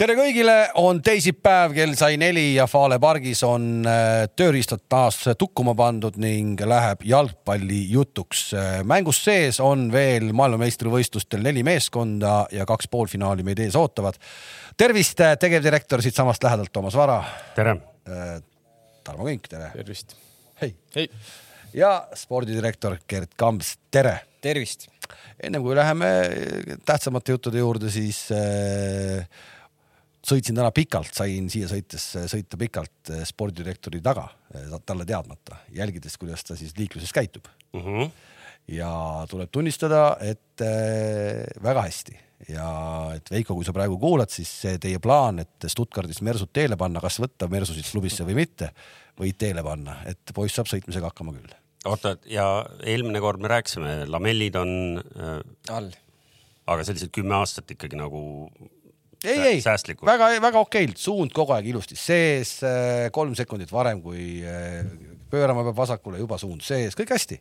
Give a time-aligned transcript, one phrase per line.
[0.00, 5.74] tere kõigile, on teisipäev, kell sai neli ja Fale pargis on äh, tööriistad taas tukkuma
[5.78, 8.42] pandud ning läheb jalgpalli jutuks.
[8.58, 14.18] Äh, mängus sees on veel maailmameistrivõistlustel neli meeskonda ja kaks poolfinaali meid ees ootavad.
[14.76, 17.22] tervist, äh, tegevdirektor siitsamast lähedalt, Toomas Vara.
[17.54, 17.78] tere.
[19.04, 19.70] Tarmo Kink, tere.
[19.76, 20.16] tervist.
[20.60, 21.08] hei, hei..
[21.74, 24.18] ja spordidirektor Gerd Kamps, tere.
[24.40, 24.88] tervist.
[25.42, 26.06] ennem kui läheme
[26.84, 29.26] tähtsamate juttude juurde, siis äh,
[30.24, 36.18] sõitsin täna pikalt, sain siia sõites sõita pikalt eh, spordidirektori taga, eh, talle teadmata, jälgides,
[36.20, 37.80] kuidas ta siis liikluses käitub mm.
[37.80, 38.12] -hmm.
[38.76, 38.90] ja
[39.30, 42.18] tuleb tunnistada, et äh, väga hästi
[42.48, 42.68] ja
[43.16, 47.00] et Veiko, kui sa praegu kuulad, siis see teie plaan, et Stuttgardis Mersut teele panna,
[47.00, 48.70] kas võtta Mersusid klubisse või mitte,
[49.20, 51.54] võid teele panna, et poiss saab sõitmisega hakkama küll.
[51.84, 55.90] oota, ja eelmine kord me rääkisime, lamellid on äh, all,
[56.66, 58.20] aga sellised kümme aastat ikkagi nagu
[59.28, 59.60] ei, ei,
[60.04, 64.82] väga-väga okeilt, suund kogu aeg ilusti sees, äh, kolm sekundit varem, kui äh,
[65.30, 67.40] pöörama peab vasakule, juba suund sees, kõik hästi.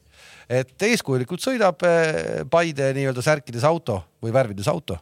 [0.61, 4.97] et eeskujulikult sõidab äh, Paide nii-öelda särkides auto või värvides auto,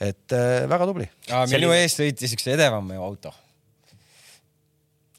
[0.00, 1.08] et väga tubli.
[1.28, 1.80] minu Selline...
[1.82, 3.34] ees sõitis üks edevam auto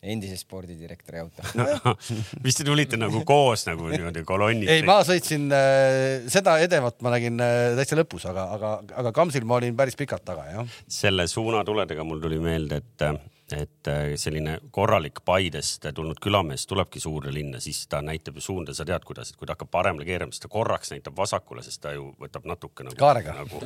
[0.04, 1.96] endise spordidirektori auto no,.
[2.44, 4.70] vist te tulite nagu koos nagu niimoodi kolonnid?
[4.72, 9.48] ei, ma sõitsin äh, seda edevat, ma nägin äh, täitsa lõpus, aga, aga, aga Kamsil
[9.48, 10.82] ma olin päris pikalt taga, jah.
[10.92, 13.08] selle suunatuledega mul tuli meelde, et
[13.56, 18.74] et äh, selline korralik Paidest tulnud külamees tulebki suurde linna, siis ta näitab ju suunda,
[18.76, 21.82] sa tead, kuidas, et kui ta hakkab paremale keerama, siis ta korraks näitab vasakule, sest
[21.84, 22.98] ta ju võtab natuke nagu.
[23.00, 23.62] kaarega nagu...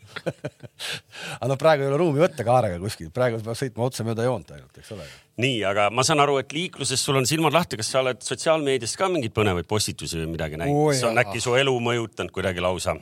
[1.40, 4.52] aga noh, praegu ei ole ruumi võtta kaarega kuskil, praegu peab sõitma otse mööda joont
[4.56, 5.08] ainult, eks ole.
[5.44, 8.96] nii, aga ma saan aru, et liikluses sul on silmad lahti, kas sa oled sotsiaalmeedias
[9.00, 12.96] ka mingeid põnevaid postitusi või midagi näinud, mis on äkki su elu mõjutanud kuidagi lausa?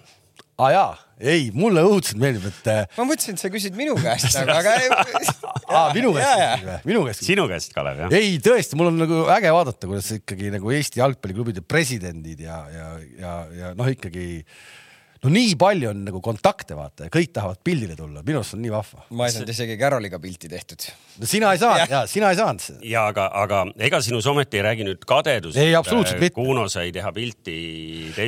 [0.58, 2.70] aa ah, jaa, ei, mulle õudselt meeldib, et.
[2.72, 4.74] Äh, ma mõtlesin, et sa küsid minu käest, aga, aga.
[5.66, 7.24] aa, minu käest, minu käest.
[7.26, 8.16] sinu käest, Kalev, jah?
[8.18, 12.90] ei, tõesti, mul on nagu äge vaadata, kuidas ikkagi nagu Eesti jalgpalliklubide presidendid ja, ja,
[13.18, 14.28] ja, ja noh, ikkagi
[15.24, 18.62] no nii palju on nagu kontakte, vaata ja kõik tahavad pildile tulla, minu arust on
[18.62, 19.04] nii vahva.
[19.18, 20.86] ma ei saanud isegi Caroliga pilti tehtud.
[21.18, 22.78] no sina ei saanud ja sina ei saanud seda.
[22.86, 25.58] ja aga, aga ega sinus ometi ei räägi nüüd kadedus.
[25.58, 26.36] ei, absoluutselt mitte.
[26.38, 27.58] Kuno sai teha pilti.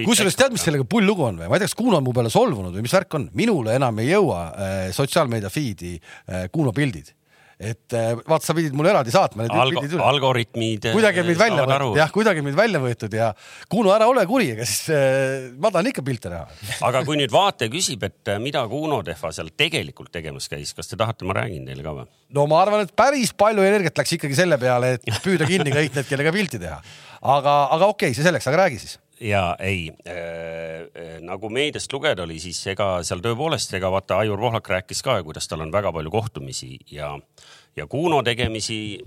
[0.09, 1.51] kusjuures tead, mis sellega pull lugu on või?
[1.51, 4.03] ma ei tea, kas Kuno on mu peale solvunud või mis värk on, minule enam
[4.03, 7.15] ei jõua äh, sotsiaalmeedia feed'i äh, Kuno pildid
[7.61, 10.05] et äh, vaata, sa pidid mulle eraldi saatma need Algo, pildid üle.
[10.09, 10.87] algoritmid.
[10.95, 13.27] kuidagi on meid välja võetud, jah, kuidagi meid välja võetud ja
[13.71, 16.49] Kuno, ära ole kuri, ega siis äh, ma tahan ikka pilte näha.
[16.89, 20.89] aga kui nüüd vaataja küsib, et äh, mida Kuno Tehva seal tegelikult tegemas käis, kas
[20.89, 22.09] te tahate, ma räägin teile ka või?
[22.39, 26.01] no ma arvan, et päris palju energiat läks ikkagi selle peale, et püüda kinni kõik
[26.01, 26.81] need, kellega pilti teha.
[27.21, 32.25] aga, aga okei okay,, see selleks, aga räägi siis ja ei äh,, nagu meediast lugeda
[32.25, 35.93] oli, siis ega seal tõepoolest, ega vaata Aivar Pohlak rääkis ka, kuidas tal on väga
[35.93, 37.13] palju kohtumisi ja,
[37.77, 38.99] ja Kuno tegemisi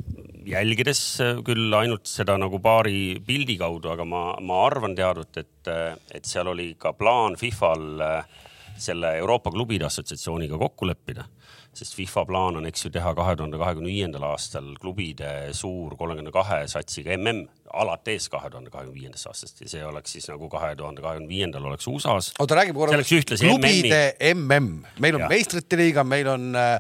[0.46, 1.03] jälgides
[1.46, 5.74] küll ainult seda nagu paari pildi kaudu, aga ma, ma arvan teadvat, et,
[6.13, 8.03] et seal oli ka plaan Fifal
[8.78, 11.25] selle Euroopa Klubide Assotsiatsiooniga kokku leppida
[11.78, 16.34] sest FIFA plaan on, eks ju, teha kahe tuhande kahekümne viiendal aastal klubide suur kolmekümne
[16.34, 20.75] kahe satsiga mm alates kahe tuhande kahekümne viiendast aastast ja see oleks siis nagu kahe
[20.78, 22.33] tuhande kahekümne viiendal oleks USA-s.
[22.39, 23.01] oota, räägime korra.
[23.41, 26.75] klubide mm, meil on meistrite liiga, meil on äh,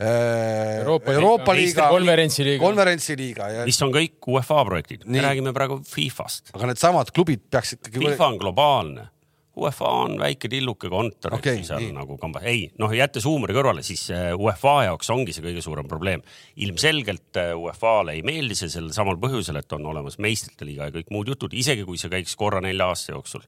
[0.00, 3.64] äh Euroopa, Euroopa liiga, konverentsiliiga, konverentsiliiga ja.
[3.68, 6.50] mis on kõik UEFA projektid, me räägime praegu Fifast.
[6.54, 8.02] aga needsamad klubid peaks ikkagi.
[8.02, 9.10] FIFA on globaalne
[9.60, 11.92] UEFA on väike tilluke kontor okay,, seal nii.
[11.94, 15.88] nagu kamba, ei noh, jättes huumori kõrvale, siis äh, UEFA jaoks ongi see kõige suurem
[15.90, 16.24] probleem.
[16.56, 20.96] ilmselgelt äh, UEFA-le ei meeldi see sel samal põhjusel, et on olemas meistrite liiga ja
[20.96, 23.46] kõik muud jutud, isegi kui see käiks korra nelja aasta jooksul.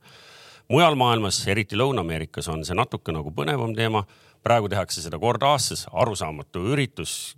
[0.70, 4.06] mujal maailmas, eriti Lõuna-Ameerikas on see natuke nagu põnevam teema.
[4.46, 7.34] praegu tehakse seda kord aastas, arusaamatu üritus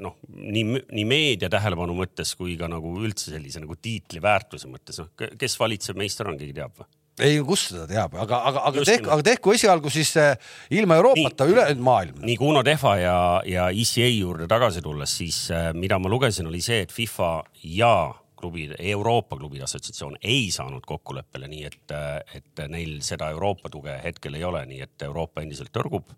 [0.00, 5.00] noh, nii, nii meedia tähelepanu mõttes kui ka nagu üldse sellise nagu tiitli väärtuse mõttes,
[5.00, 6.88] noh, kes valitseb meister on, keegi teab või?
[7.22, 10.36] Ei, kust seda teab, aga, aga, aga tehku, aga tehku esialgu siis äh,
[10.70, 12.20] ilma Euroopata ülejäänud maailm.
[12.26, 13.16] nii Kuno Tehva ja,
[13.46, 17.30] ja ECA juurde tagasi tulles, siis äh, mida ma lugesin, oli see, et FIFA
[17.76, 17.96] ja
[18.36, 23.96] klubid, Euroopa Klubide Assotsiatsioon ei saanud kokkuleppele, nii et, äh, et neil seda Euroopa tuge
[24.04, 26.12] hetkel ei ole, nii et Euroopa endiselt tõrgub.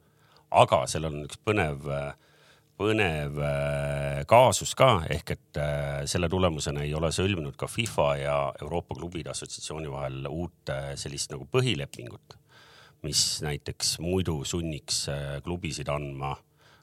[0.50, 2.14] aga sellel on üks põnev äh,
[2.78, 8.36] põnev äh, kaasus ka, ehk et äh, selle tulemusena ei ole sõlminud ka FIFA ja
[8.62, 12.36] Euroopa Klubide Assotsiatsiooni vahel uut äh, sellist nagu põhilepingut,
[13.02, 15.04] mis näiteks muidu sunniks
[15.46, 16.36] klubisid andma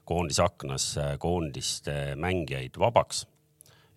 [0.06, 3.26] koondisaknas koondiste mängijaid vabaks.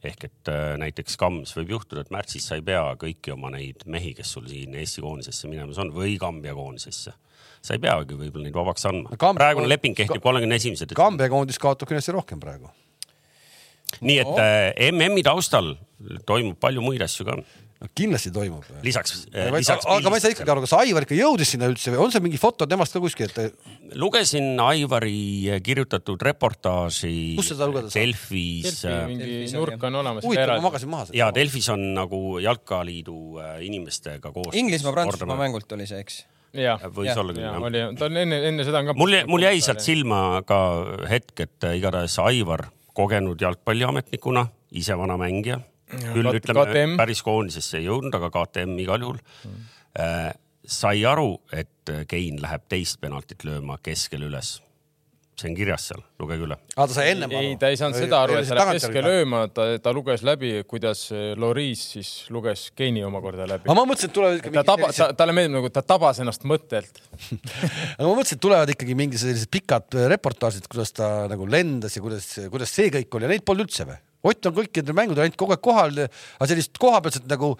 [0.03, 0.49] ehk et
[0.79, 4.47] näiteks Kams võib juhtuda, et märtsis sa ei pea kõiki oma neid mehi, kes sul
[4.47, 7.13] siin Eesti koondisesse minemas on või Kambja koondisesse.
[7.61, 9.31] Sa ei peagi võib-olla neid vabaks andma no,.
[9.37, 10.87] praegune leping kehtib kolmekümne esimese.
[10.97, 12.71] Kambja koondis kaotab kindlasti rohkem praegu.
[14.05, 15.73] nii et äh, MM-i taustal
[16.29, 17.39] toimub palju muid asju ka
[17.79, 18.65] no kindlasti toimub.
[18.83, 19.87] lisaks äh,, lisaks.
[19.87, 22.23] aga ma ei saa ikkagi aru, kas Aivar ikka jõudis sinna üldse või on seal
[22.25, 23.67] mingi foto temast ka kuskil, et?
[23.99, 27.13] lugesin Aivari kirjutatud reportaaži.
[27.39, 28.01] kus seda lugeda saab?
[28.01, 28.83] Delfis.
[29.11, 30.27] mingi nurk on olemas.
[30.27, 31.07] huvitav, ma magasin maha.
[31.15, 34.51] ja Delfis on nagu jalkaliidu äh, inimestega koos.
[34.59, 36.23] Inglismaa-Prantsusmaa mängult oli see, eks?
[36.57, 38.97] Jah, võis olla küll oli, ta on enne, enne seda on ka.
[38.99, 40.59] mul, mul jäi sealt silma ka
[41.09, 42.67] hetk, et äh, igatahes Aivar
[42.97, 44.47] kogenud jalgpalliametnikuna,
[44.79, 45.59] ise vana mängija
[45.89, 46.95] küll ütleme KTM.
[46.99, 49.67] päris koondisesse ei jõudnud, aga KTM igal juhul mm.
[50.03, 50.31] äh,
[50.69, 51.73] sai aru, et
[52.09, 54.59] Kein läheb teist penaltit lööma keskel üles
[55.39, 56.57] see on kirjas seal, lugege üle.
[56.75, 57.45] aa, ta sai ennem aru?
[57.47, 60.51] ei, ta ei saanud seda aru, et ta läheb keskel lööma, ta, ta luges läbi,
[60.69, 61.05] kuidas
[61.39, 63.67] Loris siis luges Keini omakorda läbi.
[63.67, 66.45] aga ma mõtlesin, et tulevad ikka ta taba, ta, talle meeldib nagu, ta tabas ennast
[66.49, 67.01] mõttelt
[67.97, 72.03] aga ma mõtlesin, et tulevad ikkagi mingi sellised pikad reportaažid, kuidas ta nagu lendas ja
[72.03, 73.99] kuidas, kuidas see kõik oli ja neid polnud üldse või?
[74.29, 77.53] Ott on kõikidel mängudel ainult kogu aeg kohal, aga sellist kohapealset nagu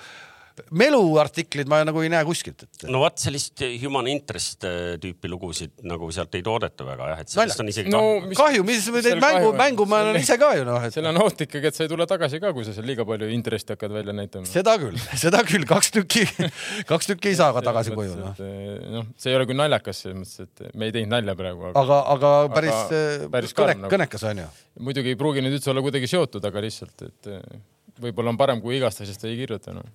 [0.75, 2.85] meluartikleid ma nagu ei näe kuskilt et....
[2.91, 7.33] no vot sellist human interest äh, tüüpi lugusid nagu sealt ei toodeta väga jah, et
[7.33, 8.37] sellest on isegi no, kahju.
[8.39, 10.95] kahju, mis neid mängu, mängu ma olen ise ka ju noh et....
[10.95, 13.29] seal on oht ikkagi, et sa ei tule tagasi ka, kui sa seal liiga palju
[13.33, 14.49] interessi hakkad välja näitama.
[14.49, 16.25] seda küll, seda küll, kaks tükki,
[16.89, 18.43] kaks tükki ei saa ka tagasi koju noh.
[18.97, 21.71] noh, see ei ole küll naljakas selles mõttes, et me ei teinud nalja praegu.
[21.73, 22.93] aga, aga päris,
[23.33, 23.93] päris kõnek, nagu.
[23.95, 24.51] kõnekas on ju.
[24.89, 27.33] muidugi ei pruugi nüüd üldse olla kuidagi seotud, aga lihtsalt, et
[27.99, 29.87] võib-olla on parem, kui igast asjast ei kirjuta noh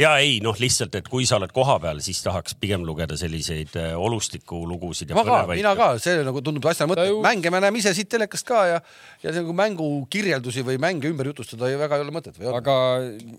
[0.00, 3.92] ja ei noh, lihtsalt, et kui sa oled kohapeal, siis tahaks pigem lugeda selliseid äh,
[3.94, 5.12] olustikulugusid.
[5.14, 8.10] ma ka, mina ka, see nagu tundub asja mõte ju..., mänge me näeme ise siit
[8.10, 8.80] telekast ka ja,
[9.22, 12.40] ja see nagu mängukirjeldusi või mänge ümber jutustada ju väga ei ole mõtet.
[12.42, 12.76] aga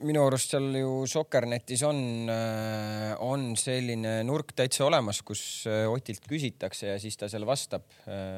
[0.06, 2.00] minu arust seal ju Soccernetis on,
[2.31, 7.84] äh, on selline nurk täitsa olemas, kus äh, Otilt küsitakse ja siis ta seal vastab.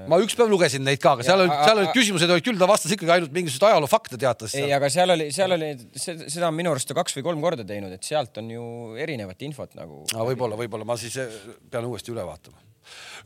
[0.10, 2.70] ma üks päev lugesin neid ka, aga seal olid, seal olid küsimused olid küll, ta
[2.70, 4.58] vastas ikkagi ainult mingisuguseid ajaloofakte teatas.
[4.58, 5.72] ei, aga seal oli, seal oli,
[6.02, 8.64] seda on minu arust ta kaks või kolm korda teinud, et sealt on ju
[9.00, 10.04] erinevat infot nagu.
[10.14, 11.36] võib-olla, võib-olla ma siis eh,
[11.72, 12.64] pean uuesti üle vaatama.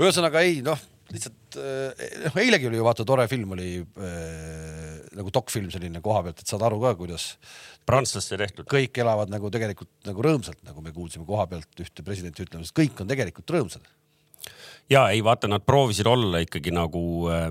[0.02, 0.80] ühesõnaga ei noh,
[1.12, 6.44] lihtsalt noh, eilegi oli ju vaata tore film oli äh, nagu dokfilm selline koha pealt,
[6.44, 7.32] et saad aru ka, kuidas
[7.88, 8.68] prantslaste tehtud.
[8.72, 13.04] kõik elavad nagu tegelikult nagu rõõmsalt, nagu me kuulsime koha pealt ühte presidenti ütlemas, kõik
[13.04, 13.90] on tegelikult rõõmsad
[14.92, 17.50] ja ei vaata, nad proovisid olla ikkagi nagu äh,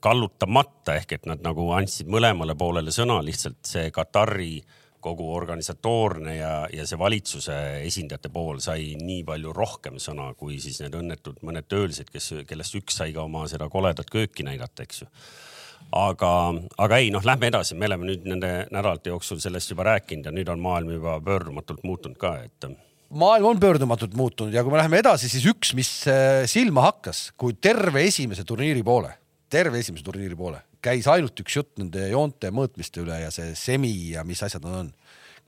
[0.00, 6.36] kallutamata ehk et nad nagu andsid mõlemale poolele sõna, lihtsalt see Katari äh, kogu organisatoorne
[6.36, 7.56] ja, ja see valitsuse
[7.86, 12.76] esindajate pool sai nii palju rohkem sõna, kui siis need õnnetud mõned töölised, kes, kellest
[12.80, 15.08] üks sai ka oma seda koledat kööki näidata, eks ju.
[15.96, 16.32] aga,
[16.78, 20.34] aga ei noh, lähme edasi, me oleme nüüd nende nädalate jooksul sellest juba rääkinud ja
[20.36, 22.70] nüüd on maailm juba pöördumatult muutunud ka, et
[23.10, 27.30] maailm on pöördumatult muutunud ja kui me läheme edasi, siis üks, mis äh, silma hakkas,
[27.36, 29.12] kui terve esimese turniiri poole,
[29.50, 33.92] terve esimese turniiri poole käis ainult üks jutt nende joonte mõõtmiste üle ja see semi
[34.14, 34.88] ja mis asjad nad on.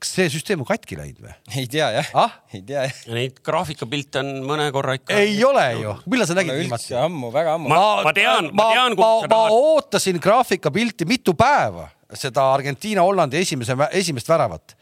[0.01, 1.33] kas see süsteem on katki läinud või?
[1.57, 2.99] ei tea jah ah?, ei tea jah.
[3.15, 5.17] Neid graafikapilte on mõne korra ikka.
[5.17, 6.93] ei ole ju, millal sa nägid viimati?
[6.99, 7.71] ammu, väga ammu.
[7.73, 9.33] ma, ma tean, ma tean, sa tahad.
[9.33, 14.77] ma ootasin graafikapilti mitu päeva, seda Argentiina-Hollandi esimese, esimest väravat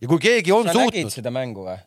[0.00, 1.14] ja kui keegi on sa suutnud.
[1.14, 1.80] seda mängu või?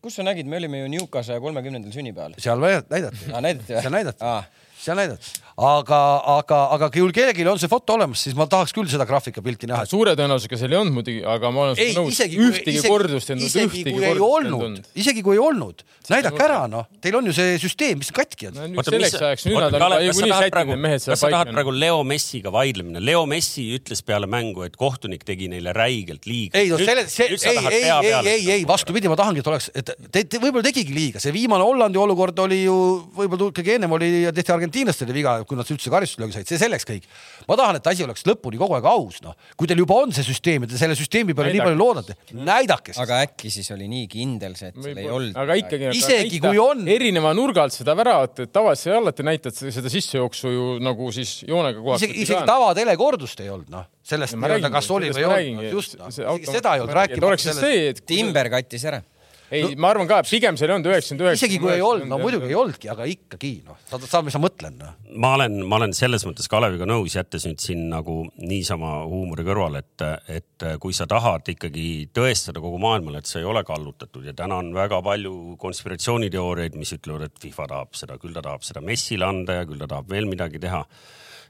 [0.00, 2.38] kus sa nägid, me olime ju Newca saja kolmekümnendal sünnipäeval.
[2.40, 3.28] seal näidati.
[3.34, 3.82] näidati või?
[3.82, 4.32] seal näidati
[4.78, 6.00] seal näidati, aga,
[6.38, 9.86] aga, aga kui kellelgi on see foto olemas, siis ma tahaks küll seda graafikapilti näha.
[9.90, 13.94] suure tõenäosusega seal ei olnud muidugi, aga ma olen nõus, ühtegi kordust ei olnud, ühtegi
[13.96, 14.90] kordust ei olnud.
[15.02, 18.60] isegi kui ei olnud, näidake ära, noh, teil on ju see süsteem, mis katki on.
[18.86, 21.18] selleks ajaks, nüüd nad on niikuinii sättinud mehed seal paika.
[21.18, 23.02] kas sa tahad praegu Leo Messiga vaidlemine?
[23.02, 26.58] Leo Messi ütles peale mängu, et kohtunik tegi neile räigelt liiga.
[26.58, 29.90] ei no selle, see, ei, ei, ei, ei, ei, vastupidi, ma tahangi, et oleks, et
[30.06, 32.78] te, te võib-olla tegigi liiga, see viimane Hollandi olukord oli ju
[33.18, 37.08] võib-olla ikkagi ennem oli, tehti argentiinlastele viga, kui nad üldse karistuslöögi said, see selleks kõik.
[37.48, 39.36] ma tahan, et asi oleks lõpuni kogu aeg aus, noh.
[39.58, 42.94] kui teil juba on see süsteem ja te selle süsteemi peale nii palju loodate, näidake
[42.94, 43.02] siis.
[43.04, 45.36] aga äkki siis oli nii kindel see, et seal ei olnud.
[45.44, 45.92] aga ikkagi.
[45.98, 46.86] isegi kui on.
[46.88, 51.38] erineva nurga alt seda väravat, et tavaliselt sa alati näitad seda sissejooksu ju nagu siis
[51.48, 52.04] joonega kohast.
[52.04, 56.48] isegi, isegi tavatelekordust ei olnud, noh sellest nii-öelda, kas oli või ei olnud, just, isegi
[56.48, 58.04] seda ei olnud rääkimata sellest.
[58.08, 59.02] Timber kattis ära
[59.50, 61.40] ei no,, ma arvan ka, pigem seal ei olnud üheksakümmend üheksa.
[61.40, 64.42] isegi kui ei olnud, no muidugi ei olnudki, aga ikkagi noh, saad, saad, mis ma
[64.44, 64.92] mõtlen no..
[65.24, 69.84] ma olen, ma olen selles mõttes Kaleviga nõus, jättes nüüd siin nagu niisama huumori kõrvale,
[69.84, 70.06] et,
[70.40, 74.60] et kui sa tahad ikkagi tõestada kogu maailmale, et sa ei ole kallutatud ja täna
[74.62, 79.28] on väga palju konspiratsiooniteooriaid, mis ütlevad, et FIFA tahab seda, küll ta tahab seda Messile
[79.28, 80.84] anda ja küll ta tahab veel midagi teha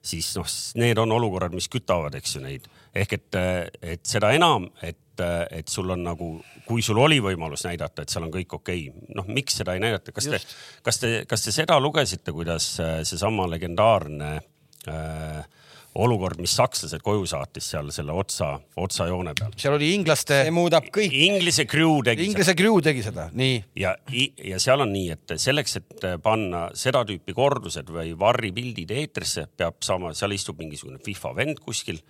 [0.05, 0.47] siis noh,
[0.78, 3.38] need on olukorrad, mis kütavad, eks ju neid ehk et,
[3.95, 5.23] et seda enam, et,
[5.55, 6.31] et sul on nagu,
[6.67, 9.83] kui sul oli võimalus näidata, et seal on kõik okei okay., noh, miks seda ei
[9.83, 10.50] näidata, kas Just.
[10.50, 14.35] te, kas te, kas te seda lugesite, kuidas seesama legendaarne
[14.88, 15.59] äh,
[15.99, 19.55] olukord, mis sakslased koju saatis seal selle otsa, otsajoone peal.
[19.59, 20.43] seal oli inglaste.
[20.45, 21.14] see muudab kõik.
[21.26, 22.28] Inglise crew tegi.
[22.28, 23.59] Inglise crew tegi seda, nii.
[23.83, 23.95] ja,
[24.50, 29.81] ja seal on nii, et selleks, et panna seda tüüpi kordused või varripildid eetrisse, peab
[29.85, 32.02] saama, seal istub mingisugune FIFA vend kuskil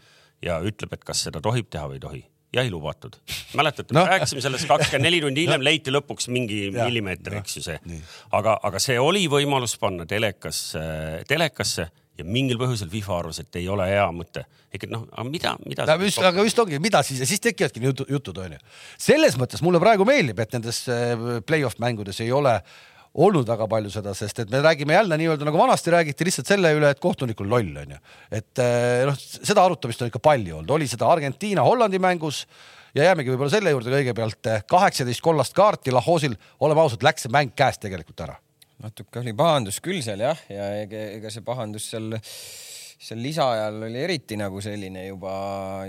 [0.43, 3.17] ja ütleb, et kas seda tohib teha või ei tohi ja ei lubatud.
[3.57, 7.65] mäletate no., rääkisime sellest kakskümmend neli tundi hiljem leiti lõpuks mingi ja, millimeeter, eks ju
[7.67, 7.79] see.
[8.33, 10.63] aga, aga see oli võimalus panna telekas,
[11.29, 14.45] telekasse ja mingil põhjusel FIFA arvas, et ei ole hea mõte.
[14.75, 15.87] et noh, aga mida, mida.
[16.03, 18.59] just, aga just ongi, mida siis ja siis tekivadki jutud, jutud onju.
[18.99, 21.15] selles mõttes mulle praegu meeldib, et nendes äh,
[21.47, 22.59] play-off mängudes ei ole
[23.15, 26.73] olnud väga palju seda, sest et me räägime jälle nii-öelda nagu vanasti räägiti lihtsalt selle
[26.77, 28.01] üle, et kohtunik on loll, onju.
[28.31, 32.45] et äh, noh, seda arutamist on ikka palju olnud, oli seda Argentiina-Hollandi mängus
[32.95, 37.35] ja jäämegi võib-olla selle juurde kõigepealt äh, kaheksateist kollast kaarti Lahosil, oleme ausad, läks see
[37.35, 38.39] mäng käest tegelikult ära
[38.83, 44.39] natuke oli pahandus küll seal jah, ja ega, see pahandus seal, seal lisaajal oli eriti
[44.39, 45.35] nagu selline juba,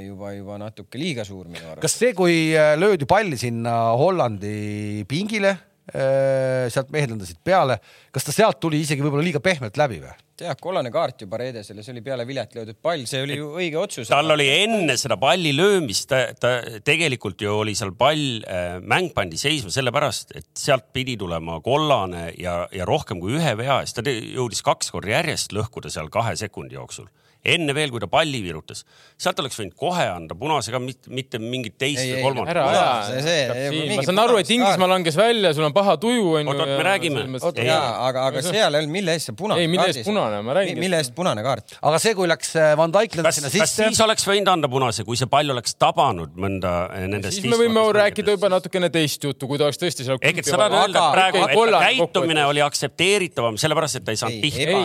[0.01, 1.85] juba, juba natuke liiga suur minu arvates.
[1.85, 5.53] kas see, kui äh, löödi palli sinna Hollandi pingile,
[5.89, 7.79] sealt mehed lendasid peale,
[8.13, 10.15] kas ta sealt tuli isegi võib-olla liiga pehmelt läbi või?
[10.39, 13.79] jah, kollane kaart ju Paredesele, see oli peale vilet löödud pall, see oli ju õige
[13.81, 14.09] otsus.
[14.11, 19.11] tal oli enne seda palli löömist, ta, ta tegelikult ju oli seal pall äh,, mäng
[19.15, 23.99] pandi seisma sellepärast, et sealt pidi tulema kollane ja, ja rohkem kui ühe vea eest,
[23.99, 27.09] ta jõudis kaks korda järjest lõhkuda seal kahe sekundi jooksul
[27.47, 28.83] enne veel, kui ta palli virutas.
[29.19, 32.51] sealt oleks võinud kohe anda punase ka, mitte, mitte mingit teist või kolmandat.
[32.51, 33.69] ära aja.
[33.95, 36.51] ma saan aru, et Inglismaa langes välja, sul on paha tuju onju.
[36.51, 37.23] oot, oot, me räägime.
[37.39, 39.63] aga, aga seal ei olnud, mille eest see punane.
[39.63, 40.81] ei, mille eest punane, ma räägin.
[40.83, 41.77] mille eest punane kaart?
[41.79, 43.87] aga see, kui läks äh, Van Dijk lendas sinna sisse.
[43.87, 47.39] siis oleks võinud anda punase, kui see pall oleks tabanud mõnda äh, nendest.
[47.39, 50.19] siis me võime rääkida juba natukene teist juttu, kui ta oleks tõesti seal.
[50.19, 54.19] ehk et sa tahad öelda, et praegu, et käitumine oli aktsepteeritavam, sellepärast et ta ei
[54.19, 54.83] saanud pihta.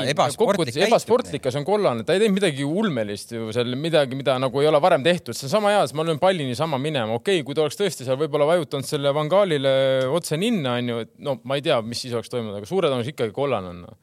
[0.87, 4.37] ebasportlik ja see on kollane, ta ei teinud midagi ulmelist sellist ju seal midagi, mida
[4.41, 7.41] nagu ei ole varem tehtud, see on sama hea, ma löön palli niisama minema, okei
[7.41, 9.75] okay,, kui ta oleks tõesti seal võib-olla vajutanud selle Van Gaalile
[10.13, 13.15] otse ninna, onju, et no ma ei tea, mis siis oleks toimunud, aga suure tõenäosusega
[13.15, 13.97] ikkagi kollane on no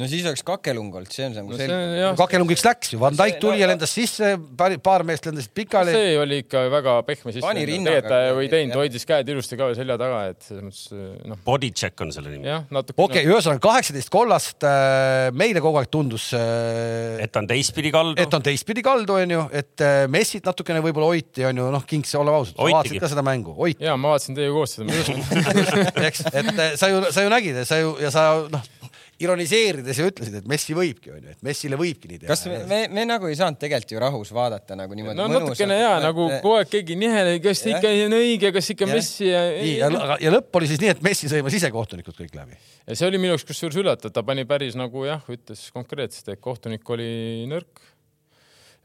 [0.00, 2.10] no siis oleks kakelung olnud, see on nagu no selge.
[2.20, 5.92] kakelungiks läks ju, Van Dijk tuli no, ja lendas sisse, paar meest lendasid pikali.
[5.94, 7.52] see oli ikka väga pehme sisse.
[7.60, 11.40] tegelikult ta ju ei teinud, hoidis käed ilusti ka selja taga, et selles mõttes noh.
[11.44, 12.48] Body check on selle nimi.
[12.48, 12.96] jah, natuke.
[12.96, 17.20] okei okay, no., ühesõnaga kaheksateist kollast äh, meile kogu aeg tundus äh,.
[17.24, 18.16] et ta on teistpidi kaldu.
[18.20, 22.40] et on teistpidi kaldu, onju, et äh, Messit natukene võib-olla hoiti, onju, noh, Kings, oleme
[22.40, 23.84] ausad, sa vaatasid ka seda mängu, hoiti.
[23.84, 25.18] ja ma vaatasin teiega koos seda mängu
[26.08, 28.79] eks, et äh, sa ju, sa ju nägid, sa ju ja sa noh
[29.20, 32.30] ironiseerides ju ütlesid, et Messi võibki, onju, et Messile võibki nii teha.
[32.30, 35.76] kas me, me, me nagu ei saanud tegelikult ju rahus vaadata nagu niimoodi no natukene
[35.76, 37.76] jaa, nagu kogu aeg keegi nihele, kas ja.
[37.76, 38.96] ikka on õige, kas ikka ja.
[38.96, 39.44] Messi ja.
[39.58, 42.58] nii, ja, ja lõpp oli siis nii, et Messi sõimas ise kohtunikud kõik läbi.
[42.86, 46.42] ja see oli minu jaoks kusjuures üllatav, ta pani päris nagu jah, ütles konkreetselt, et
[46.42, 47.10] kohtunik oli
[47.50, 47.84] nõrk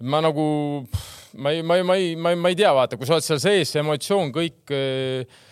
[0.03, 0.45] ma nagu,
[1.39, 3.25] ma ei, ma ei, ma ei, ma ei, ma ei tea, vaata, kui sa oled
[3.25, 5.43] seal sees, see emotsioon kõik äh,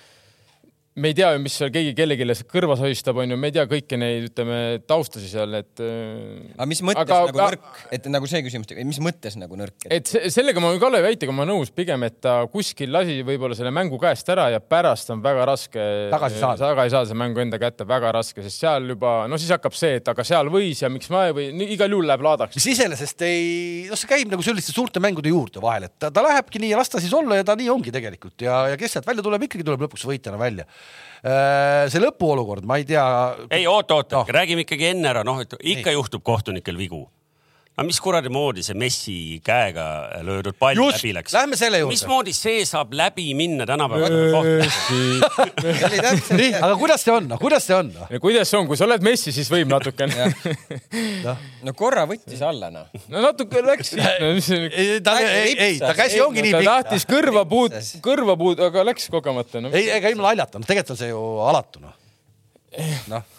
[0.95, 3.97] me ei tea ju, mis seal keegi kellelegi kõrvas hoistab, onju, me ei tea kõiki
[3.97, 5.71] neid, ütleme, taustasid seal, et.
[5.81, 9.87] Äh, aga mis mõttes aga, nagu nõrk, et nagu see küsimus, mis mõttes nagu nõrk?
[9.89, 13.71] et sellega ma olen Kalevi väitega ma nõus, pigem, et ta kuskil lasi võib-olla selle
[13.73, 15.87] mängu käest ära ja pärast on väga raske.
[16.13, 16.61] tagasi saada.
[16.67, 19.97] tagasi saada see mängu enda kätte, väga raske, sest seal juba, no siis hakkab see,
[19.97, 22.59] et aga seal võis ja miks ma ei või, igal juhul läheb laadaks.
[22.59, 23.49] mis iseenesest ei,
[23.89, 26.83] noh, see käib nagu selliste suurte mängude juurde vahel, et ta, ta lähebki nii ja
[26.83, 29.49] las ta siis olla ja ta nii ongi tegelikult ja, ja kes sealt välja tuleb,
[29.49, 30.69] ikkagi tuleb lõpuks võitjana välja
[31.23, 33.03] see lõpuolukord, ma ei tea.
[33.47, 35.95] ei, oota, oota no., räägime ikkagi enne ära, noh, et ikka Nii.
[35.95, 37.05] juhtub kohtunikel vigu
[37.73, 39.15] no mis kuradi moodi see Messi
[39.45, 39.85] käega
[40.25, 41.33] löödud pall Just, läbi läks?
[41.33, 41.95] Lähme selle juurde.
[41.95, 44.13] mismoodi see saab läbi minna tänapäeval
[46.37, 48.07] nii, aga kuidas see on, noh, kuidas see on no??
[48.21, 50.29] kuidas see on, kui sa oled Messi, siis võib natukene
[51.25, 51.35] no.
[51.65, 52.93] no korra võttis alla, noh.
[53.09, 54.33] no natuke läks no,.
[54.37, 56.69] ei, ei, ta käsi ongi nii pikk.
[56.69, 59.73] ta tahtis kõrva puud, kõrva puud, aga läks kogemata no..
[59.73, 61.97] ei, ega ilma naljata, no tegelikult on see ju alatu, noh.
[63.09, 63.31] noh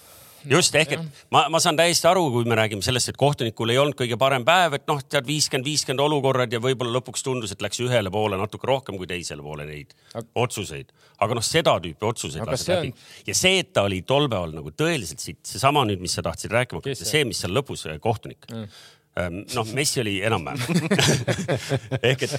[0.51, 3.81] just ehk, et ma, ma saan täiesti aru, kui me räägime sellest, et kohtunikul ei
[3.81, 7.65] olnud kõige parem päev, et noh, tead viiskümmend, viiskümmend olukorrad ja võib-olla lõpuks tundus, et
[7.65, 10.27] läks ühele poole natuke rohkem kui teisele poole neid aga...
[10.47, 10.93] otsuseid.
[11.25, 12.93] aga noh, seda tüüpi otsuseid laseb läbi.
[12.95, 13.07] on...
[13.31, 16.53] ja see, et ta oli tol päeval nagu tõeliselt sitt, seesama nüüd, mis sa tahtsid
[16.55, 18.49] rääkima hakata, see, mis seal lõpus äh, kohtunik.
[18.51, 18.69] Mm
[19.15, 20.89] noh, Messi oli enam-vähem
[22.11, 22.33] ehk et,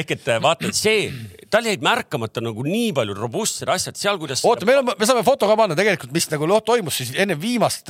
[0.00, 1.06] ehk et vaata, see
[1.52, 4.42] tal jäid märkamata nagu nii palju robustsed asjad seal, kuidas.
[4.48, 7.88] oota, meil on, me saame foto ka panna tegelikult, mis nagu toimus siis enne viimast,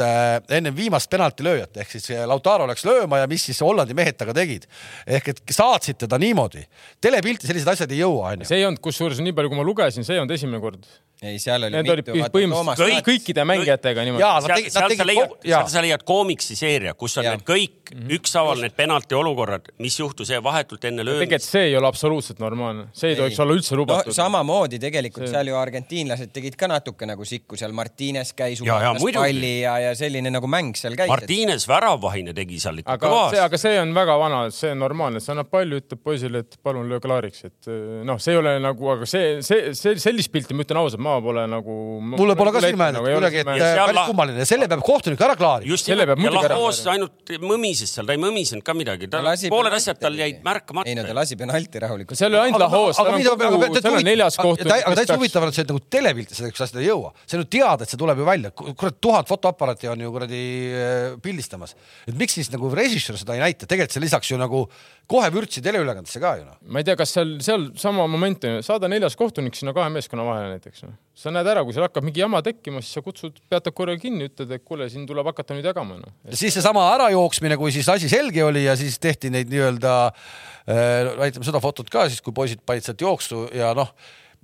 [0.55, 4.39] enne viimast penaltilööjat ehk siis eh, Lautaro läks lööma ja mis siis Hollandi mehed temaga
[4.41, 4.67] tegid.
[5.07, 6.63] ehk et saatsid teda niimoodi.
[7.03, 8.49] telepilti sellised asjad ei jõua, onju.
[8.51, 10.87] see ei olnud, kusjuures nii palju, kui ma lugesin, see ei olnud esimene kord.
[11.23, 14.25] ei, seal oli Need olid mitu, põhimõtteliselt Toomas kõik- kõikide mängijatega niimoodi.
[14.25, 15.61] Jaa, nad seal, tegid- seal nad sa leiad ko-, jaa.
[15.63, 17.37] seal sa leiad koomiksi seeria, kus on Jah.
[17.39, 21.51] need kõik ükshaaval need penalti olukorrad, mis juhtus vahetult enne tegelikult löömist.
[21.53, 24.15] see ei ole absoluutselt normaalne, see ei tohiks olla üldse no lubatud.
[24.17, 28.79] samamoodi tegelikult See- seal ju argentiinlased tegid ka natuke nagu sikku, seal Martines käis, Ja,
[28.83, 31.09] ja, umatas palli ja, ja selline nagu mäng seal käis.
[31.09, 33.43] Martines väravahine tegi seal ikka aga see, kõvasti.
[33.45, 36.89] aga see on väga vana, see on normaalne, see annab palju, ütleb poisile, et palun
[36.91, 40.55] löö klaariks, et eh, noh, see ei ole nagu, aga see, see, see sellist pilti,
[40.57, 41.79] ma ütlen ausalt, ma pole nagu.
[42.13, 45.71] mulle pole ka silma jäänud kuidagi, et päris kummaline selle peab kohtunik ära klaarima.
[45.73, 49.21] just Selle peab ja Lahoos ainult mõmises seal, ta ei mõmisenud ka midagi, ta
[49.53, 50.89] pooled asjad tal jäid märkamata.
[50.91, 52.19] ei no ta lasi penalti rahulikult.
[52.19, 54.73] seal ole ainult Lahoos, seal on kogu, seal on neljas kohtunik.
[54.79, 57.51] aga täitsa huvitav on, et see nagu telepilti selleks asjad ei jõua, see on ju
[57.57, 60.43] teada, et see tuleb ju välja, kurat tuhat fotoaparaati on ju kuradi
[60.83, 64.65] eh, pildistamas, et miks siis nagu režissöör seda ei näita, tegelikult see lisaks ju nagu
[65.11, 66.59] kohe vürtsi teleülekandesse ka ju noh.
[66.67, 70.57] ma ei tea, kas seal, seal sama moment, saada neljas kohtunik sinna kahe meeskonna vahele
[70.57, 70.87] näiteks.
[71.17, 74.31] Sa näed ära, kui seal hakkab mingi jama tekkima, siis sa kutsud, peatad korra kinni,
[74.31, 76.15] ütled, et kuule, siin tuleb hakata nüüd jagama no..
[76.25, 81.13] ja siis seesama ärajooksmine, kui siis asi selge oli ja siis tehti neid nii-öelda äh,,
[81.21, 83.93] näitame seda fotot ka siis, kui poisid panid sealt jooksu ja noh,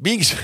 [0.05, 0.35] mingis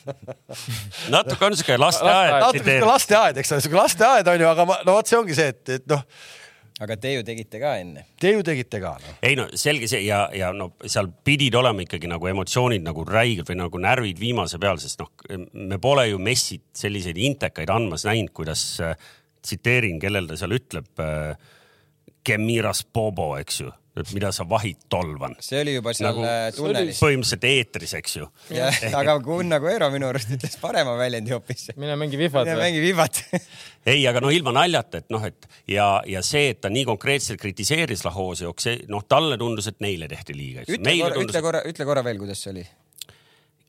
[1.14, 4.78] natuke on siuke lasteaed natuke sihuke lasteaed, eks ole, sihuke lasteaed on ju, aga ma,
[4.84, 6.04] no vot, see ongi see, et, et noh,
[6.80, 8.06] aga te ju tegite ka enne.
[8.20, 9.20] te ju tegite ka noh.
[9.26, 13.48] ei no selge see ja, ja no seal pidid olema ikkagi nagu emotsioonid nagu räiged
[13.50, 15.12] või nagu närvid viimase peal, sest noh,
[15.52, 18.96] me pole ju Messit selliseid intekaid andmas näinud, kuidas äh,
[19.42, 21.48] tsiteerin, kellel ta seal ütleb äh,.
[22.20, 25.34] Kemiras Bobo, eks ju, et mida sa vahid tolvan.
[25.42, 27.00] see oli juba seal Nagu- nagu, tunnelis.
[27.02, 28.28] põhimõtteliselt eetris, eks ju.
[29.00, 31.70] aga Gunnar Koero minu arust ütles parema väljendi hoopis.
[31.76, 33.22] mine mängi Fifat mine mängi vivat.
[33.86, 37.40] ei, aga no ilma naljata, et noh, et ja, ja see, et ta nii konkreetselt
[37.42, 38.46] kritiseeris Lahoosi,
[38.88, 42.22] noh, talle tundus, et neile tehti liiga, ütle korra, tundus ütle, korra, ütle korra veel,
[42.22, 42.66] kuidas see oli.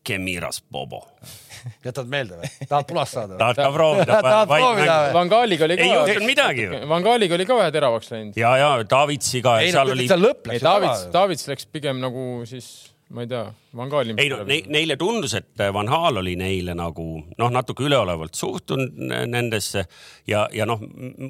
[0.03, 1.03] Kemiras Bobo.
[1.86, 2.50] jätad meelde või?
[2.65, 3.39] tahad punast saada või?
[3.41, 4.22] tahad ka proovida?
[4.25, 5.13] Tahad proovida või?
[5.17, 5.86] Van Gaaliga oli ka.
[5.86, 6.79] ei juhtunud midagi ju.
[6.89, 8.39] Van Gaaliga oli ka vähe teravaks läinud.
[8.41, 11.05] ja, ja Davidsi ka, ei no seal oli, lõpp läks ju Davids.
[11.13, 12.71] Davids läks pigem nagu siis,
[13.12, 13.43] ma ei tea,
[13.76, 14.13] Van Gaali.
[14.17, 18.95] ei no ne, neile tundus, et Van Hal oli neile nagu noh, natuke üleolevalt suhtunud
[19.32, 19.84] nendesse
[20.30, 20.82] ja, ja noh,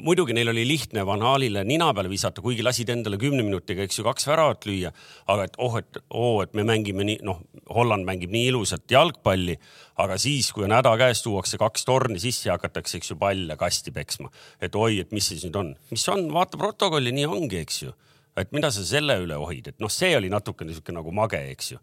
[0.05, 3.99] muidugi neil oli lihtne Van Halile nina peale visata, kuigi lasid endale kümne minutiga, eks
[3.99, 4.91] ju, kaks väravat lüüa.
[5.33, 7.41] aga et oh, et oo, et me mängime nii, noh,
[7.73, 9.57] Holland mängib nii ilusat jalgpalli,
[10.01, 13.57] aga siis, kui on häda käes, tuuakse kaks torni sisse ja hakatakse, eks ju, palle
[13.57, 14.29] kasti peksma.
[14.61, 17.97] et oi, et mis siis nüüd on, mis on, vaata protokolli, nii ongi, eks ju
[18.37, 21.71] et mida sa selle üle ohid, et noh, see oli natuke niisugune nagu mage, eks
[21.73, 21.79] ju.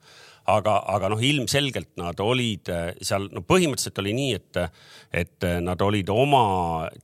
[0.49, 4.61] aga, aga noh, ilmselgelt nad olid äh, seal, no põhimõtteliselt oli nii, et,
[5.13, 6.45] et äh, nad olid oma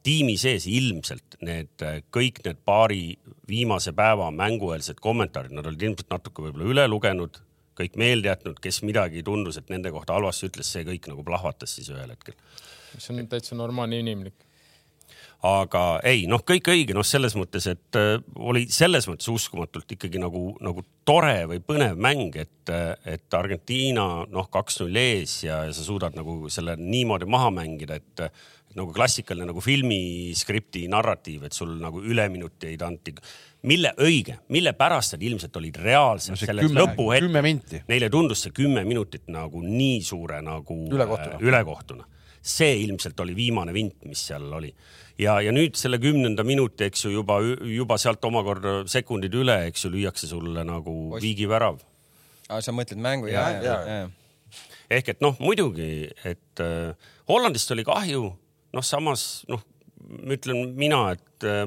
[0.02, 6.14] tiimi sees ilmselt need äh, kõik need paari viimase päeva mängueelsed kommentaarid, nad olid ilmselt
[6.14, 7.42] natuke võib-olla üle lugenud,
[7.76, 11.76] kõik meelde jätnud, kes midagi tundus, et nende kohta halvasti ütles, see kõik nagu plahvatas
[11.76, 12.38] siis ühel hetkel
[12.94, 14.46] mis on täitsa normaalne inimlik.
[15.44, 20.22] Aga ei noh, kõik õige, noh, selles mõttes, et äh, oli selles mõttes uskumatult ikkagi
[20.22, 22.72] nagu, nagu tore või põnev mäng, et,
[23.04, 28.28] et Argentiina noh, kaks-null ees ja, ja sa suudad nagu selle niimoodi maha mängida, et
[28.74, 33.14] nagu klassikaline nagu filmiskripti narratiiv, et sul nagu üleminuteid anti.
[33.64, 37.82] mille õige, mille pärast nad ilmselt olid reaalselt see selles kümme- lõpuhetk kümme minti.
[37.88, 41.38] Neile tundus see kümme minutit nagu nii suure nagu Ülekohtuna.
[41.38, 42.04] äh, ülekohtuna.
[42.44, 44.72] See ilmselt oli viimane vint, mis seal oli
[45.20, 47.38] ja, ja nüüd selle kümnenda minuti, eks ju juba,
[47.70, 51.80] juba sealt omakorda sekundid üle, eks ju, lüüakse sulle nagu viigivärav.
[52.48, 54.08] aga sa mõtled mängu ja, Jah, ja, jah.
[54.10, 54.58] ja.,
[54.98, 58.26] ehk et noh, muidugi, et äh, Hollandist oli kahju,
[58.74, 59.62] noh, samas noh,
[60.28, 61.64] ütlen mina, et äh,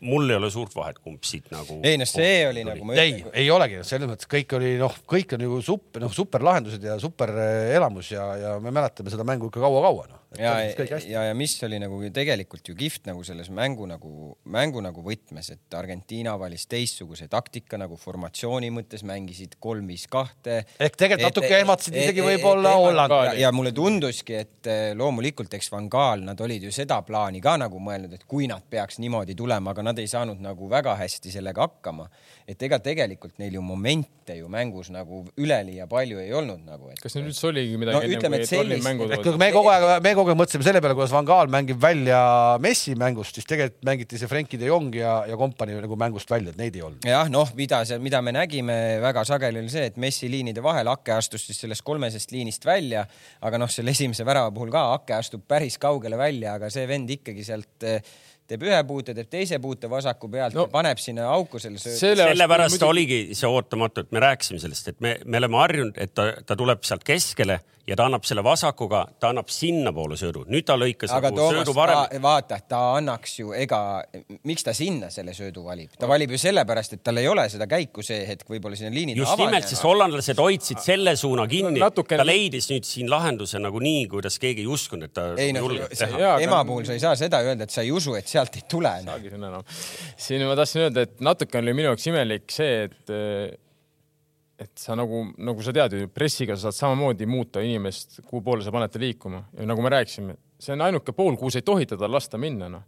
[0.00, 1.78] mul ei ole suurt vahet, kumb siit nagu.
[1.84, 5.36] ei noh, see oli nagu ma ei, ei olegi, selles mõttes kõik oli noh, kõik
[5.36, 7.32] on ju super, noh, superlahendused ja super
[7.74, 10.20] elamus ja, ja me mäletame seda mängu ikka kaua-kaua noh.
[10.38, 15.04] ja, ja, ja mis oli nagu tegelikult ju kihvt nagu selles mängu nagu, mängu nagu
[15.04, 20.60] võtmes, et Argentiina valis teistsuguse taktika nagu formatsiooni mõttes, mängisid kolm-viis-kahte.
[20.78, 23.38] Ehk tegelikult natuke ehmatasid isegi võib-olla Holland.
[23.38, 27.80] ja, mulle tunduski, et loomulikult, eks Van Gaal, nad olid ju seda plaani ka nagu
[27.82, 31.32] mõelnud, et kui nad peaks peaks niimoodi tulema, aga nad ei saanud nagu väga hästi
[31.32, 32.08] sellega hakkama.
[32.46, 36.90] et ega tegelikult neil ju momente ju mängus nagu üleliia palju ei olnud nagu.
[37.00, 39.38] kas neil üldse oligi midagi No ütleme, et sellist- sellist...
[39.38, 42.94] me kogu aeg, me kogu aeg mõtlesime selle peale, kuidas Van Gaal mängib välja Messi
[42.94, 46.60] mängust, siis tegelikult mängiti see Frenkie de Jong ja, ja kompanii nagu mängust välja, et
[46.60, 47.08] neid ei olnud.
[47.08, 50.92] jah, noh, mida seal, mida me nägime väga sageli oli see, et Messi liinide vahel
[50.92, 53.06] Ake astus siis sellest kolmesest liinist välja,
[53.40, 57.10] aga noh, selle esimese värava puhul ka Ake astub päris kaugele välja, aga see vend
[57.16, 58.04] ikkagi sealt eh,
[58.48, 60.60] teeb ühe puute, teeb teise puute vasaku pealt No.
[60.60, 61.98] no, ja paneb sinna auku selle söödu.
[61.98, 65.94] Selle- sellepärast muidugi- oligi see ootamatu, et me rääkisime sellest, et me, me oleme harjunud,
[65.96, 70.44] et ta, ta tuleb sealt keskele ja ta annab selle vasakuga, ta annab sinnapoole söödu.
[70.48, 72.22] nüüd ta lõikas aga nagu Toomas, söödu varem.
[72.24, 73.80] vaata, ta annaks ju, ega,
[74.48, 75.90] miks ta sinna selle söödu valib?
[76.00, 79.18] ta valib ju sellepärast, et tal ei ole seda käiku see hetk võib-olla sinna liinide
[79.20, 81.80] just nimelt, sest hollandlased hoidsid selle suuna kinni.
[81.80, 85.52] Natukene- ta leidis nüüd siin lahenduse nagu nii, kuidas keegi ei uskunud, et ta ei
[85.52, 86.38] noh, julgeb see teha.
[86.40, 88.94] Ema puhul sa ei saa seda öelda, et sa ei usu, et sealt ei tule
[89.04, 89.66] saagi sõna enam.
[90.26, 93.14] siin ma tahtsin öelda, et natuke oli minu jaoks imelik see, et
[94.64, 98.64] et sa nagu, nagu sa tead ju, pressiga sa saad samamoodi muuta inimest, kuhu poole
[98.64, 101.66] sa paned ta liikuma ja nagu me rääkisime, see on ainuke pool, kuhu sa ei
[101.66, 102.84] tohi teda lasta minna, noh.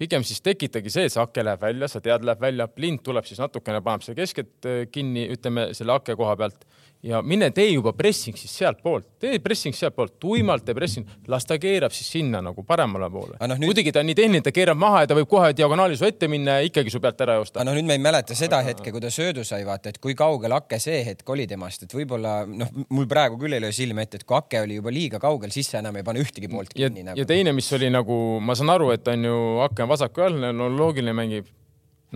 [0.00, 3.26] pigem siis tekitagi see, et see ake läheb välja, sa tead, läheb välja, blind tuleb
[3.28, 6.64] siis natukene, paneb selle keskelt eh, kinni, ütleme selle ake koha pealt
[7.02, 11.56] ja mine tee juba pressing siis sealtpoolt, tee pressing sealtpoolt, tuimalt tee pressing, las ta
[11.60, 13.56] keerab siis sinna nagu paremale poole Aga no,.
[13.60, 16.04] nüüd- muidugi ta on nii tehniline, ta keerab maha ja ta võib kohe diagonaali su
[16.04, 17.70] ette minna ja ikkagi su pealt ära joosta aga.
[17.70, 20.52] noh, nüüd me ei mäleta seda hetke, kui ta söödu sai, vaata, et kui kaugel
[20.58, 24.20] Ake see hetk oli temast, et võib-olla noh, mul praegu küll ei löö silme ette,
[24.20, 26.90] et kui Ake oli juba liiga kaugel, siis sa enam ei pane ühtegi poolt ja
[26.90, 27.24] kinni, ja nagu.
[27.32, 30.68] teine, mis oli nagu, ma saan aru, et on ju Ake on vasaku all, no
[30.68, 31.48] loogiline mängib.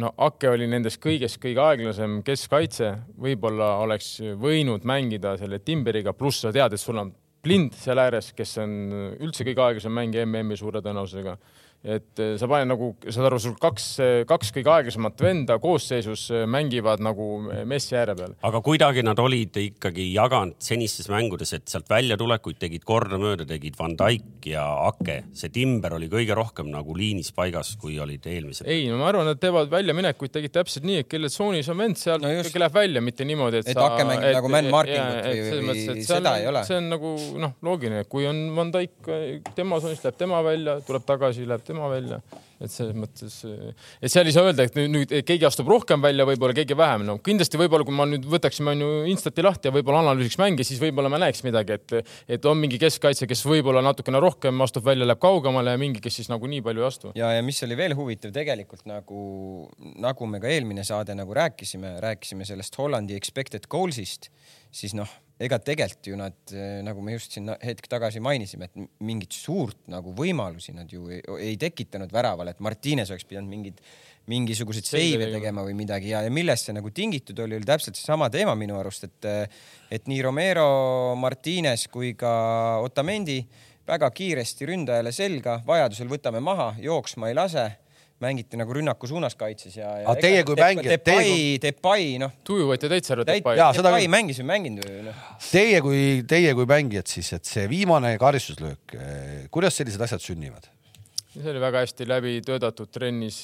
[0.00, 6.42] No Ake oli nendest kõigest kõige aeglasem keskkaitse, võib-olla oleks võinud mängida selle Timberiga, pluss
[6.44, 7.12] sa tead, et sul on
[7.44, 8.74] blind seal ääres, kes on
[9.20, 11.36] üldse kõige aeglasem mängija MM-i suure tõenäosusega.
[11.84, 13.86] Et eh, sa paned nagu, saad aru, sul kaks,
[14.28, 17.26] kaks kõige aeglasemat venda koosseisus eh, mängivad nagu
[17.68, 18.36] messi ääre peal.
[18.48, 23.96] aga kuidagi nad olid ikkagi jaganud senistes mängudes, et sealt väljatulekuid tegid kordamööda, tegid Van
[24.00, 25.18] Dijk ja Ake.
[25.36, 28.64] see Timber oli kõige rohkem nagu liinis paigas, kui olid eelmised.
[28.64, 32.00] ei, no ma arvan, nad teevad väljaminekuid, tegid täpselt nii, et kelle tsoonis on vend,
[32.00, 32.56] seal no just.
[32.56, 33.90] läheb välja, mitte niimoodi, et, et sa.
[33.92, 36.64] Ake mängib nagu man markingut või, või, või seda ei ole.
[36.64, 39.12] see on nagu noh, loogiline, kui on Van Dijk
[39.54, 42.22] tema tsoonist, läheb tema välja, tuleb tagasi, läheb tema välja
[42.64, 43.36] et selles mõttes,
[44.02, 47.16] et seal ei saa öelda, et nüüd, keegi astub rohkem välja, võib-olla keegi vähem, no
[47.24, 50.80] kindlasti võib-olla, kui ma nüüd võtaksime on ju Instati lahti ja võib-olla analüüsiks mänge, siis
[50.82, 55.08] võib-olla me näeks midagi, et, et on mingi keskkaitse, kes võib-olla natukene rohkem astub välja,
[55.08, 57.12] läheb kaugemale ja mingi, kes siis nagu nii palju ei astu.
[57.18, 59.24] ja, ja mis oli veel huvitav tegelikult nagu,
[60.02, 64.30] nagu me ka eelmine saade nagu rääkisime, rääkisime sellest Hollandi expected goals'ist,
[64.74, 65.10] siis noh
[65.42, 66.36] ega tegelikult ju nad,
[66.86, 71.20] nagu me just siin hetk tagasi mainisime, et mingit suurt nagu võimalusi nad ju ei,
[71.48, 73.82] ei tekitanud väraval, et Martines oleks pidanud mingid,
[74.30, 76.12] mingisuguseid seive tegema või midagi.
[76.14, 79.30] Ja, ja millest see nagu tingitud oli, oli täpselt seesama teema minu arust, et,
[79.92, 80.68] et nii Romero,
[81.18, 82.34] Martines kui ka
[82.84, 83.40] Otamendi
[83.84, 87.66] väga kiiresti ründajale selga, vajadusel võtame maha, jooksma ei lase
[88.22, 90.04] mängiti nagu rünnaku suunas kaitses ja, ja.
[90.10, 90.92] aga teie kui mängijad.
[90.94, 92.34] Depay, Depay, noh.
[92.46, 93.26] tuju võeti täitsa ära.
[93.28, 95.24] Depay, Depay mängis või mänginud või noh.
[95.48, 98.96] Teie kui, teie kui mängijad siis, et see viimane karistuslöök,
[99.54, 100.70] kuidas sellised asjad sünnivad?
[101.34, 103.42] See oli väga hästi läbi töötatud trennis.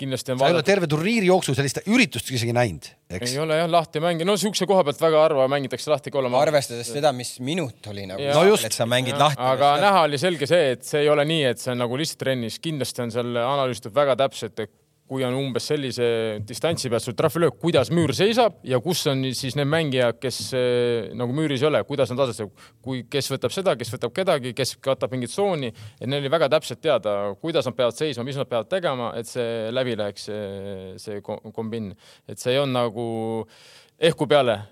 [0.00, 0.40] kindlasti on.
[0.40, 3.34] sa ei ole terve turniiri jooksul sellist üritust isegi näinud, eks?
[3.34, 6.34] ei ole jah lahti mänginud, no siukse koha pealt väga harva mängitakse lahti kolm.
[6.40, 9.42] arvestades seda, mis minut oli nagu, no just, et sa mängid ja, lahti.
[9.52, 12.24] aga näha oli selge see, et see ei ole nii, et see on nagu lihtsalt
[12.24, 14.72] trennis, kindlasti on seal analüüsitud väga täpselt, et
[15.12, 16.06] kui on umbes sellise
[16.48, 20.38] distantsi pealt sul trahvilöök, kuidas müür seisab ja kus on siis need mängijad, kes
[21.18, 24.78] nagu müüris ei ole, kuidas nad asetuvad, kui, kes võtab seda, kes võtab kedagi, kes
[24.80, 25.68] katab mingit tsooni,
[26.00, 29.28] et neil oli väga täpselt teada, kuidas nad peavad seisma, mis nad peavad tegema, et
[29.28, 30.28] see läbi läheks,
[31.02, 31.92] see, kombin,
[32.24, 33.06] et see olnud nagu
[34.00, 34.62] ehku peale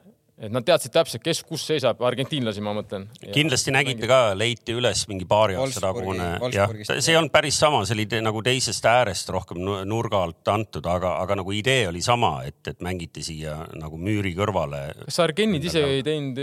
[0.41, 3.07] et nad teadsid täpselt, kes kus seisab, argentiinlasi ma mõtlen.
[3.35, 7.83] kindlasti nägite ka, leiti üles mingi paari aasta tagune, jah, see ei olnud päris sama,
[7.89, 12.01] see oli te, nagu teisest äärest rohkem nurga alt antud, aga, aga nagu idee oli
[12.05, 14.87] sama, et, et mängiti siia nagu müüri kõrvale.
[15.05, 16.41] kas Argenid ise ei teinud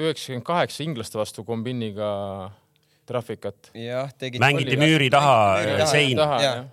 [0.00, 2.12] üheksakümmend kaheksa inglaste vastu kombiniga
[3.10, 3.72] trahvikat?
[3.74, 4.42] jah, tegid.
[4.42, 6.24] mängiti müüri taha, taha sein.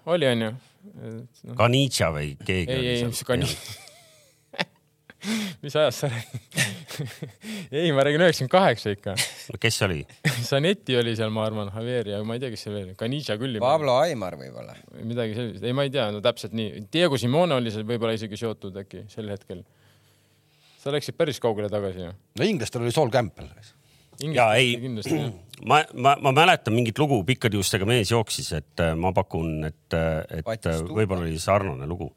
[0.05, 0.53] oli, onju.
[1.57, 2.71] Kanitša või keegi?
[2.77, 3.81] ei, ei, mis Kanitša
[5.63, 6.47] mis ajast sa räägid
[7.71, 9.15] ei, ma räägin üheksakümmend kaheksa ikka.
[9.61, 10.01] kes oli
[10.49, 13.59] Zanetti oli seal, ma arvan, Javier ja ma ei tea, kes seal veel, Kanitša küll.
[13.63, 14.77] Pablo Aimar võib-olla.
[15.01, 16.85] midagi sellist, ei, ma ei tea, no täpselt nii.
[16.93, 19.63] Diego Simone oli seal võib-olla isegi seotud äkki sel hetkel.
[20.81, 22.13] sa läksid päris kaugele tagasi ju.
[22.13, 23.51] no inglastel oli Saul Campbell.
[24.33, 24.77] ja ei,
[25.69, 30.45] ma, ma, ma mäletan mingit lugu, pikkade juustega mees jooksis, et ma pakun, et et,
[30.47, 32.11] et võib-olla oli sarnane lugu.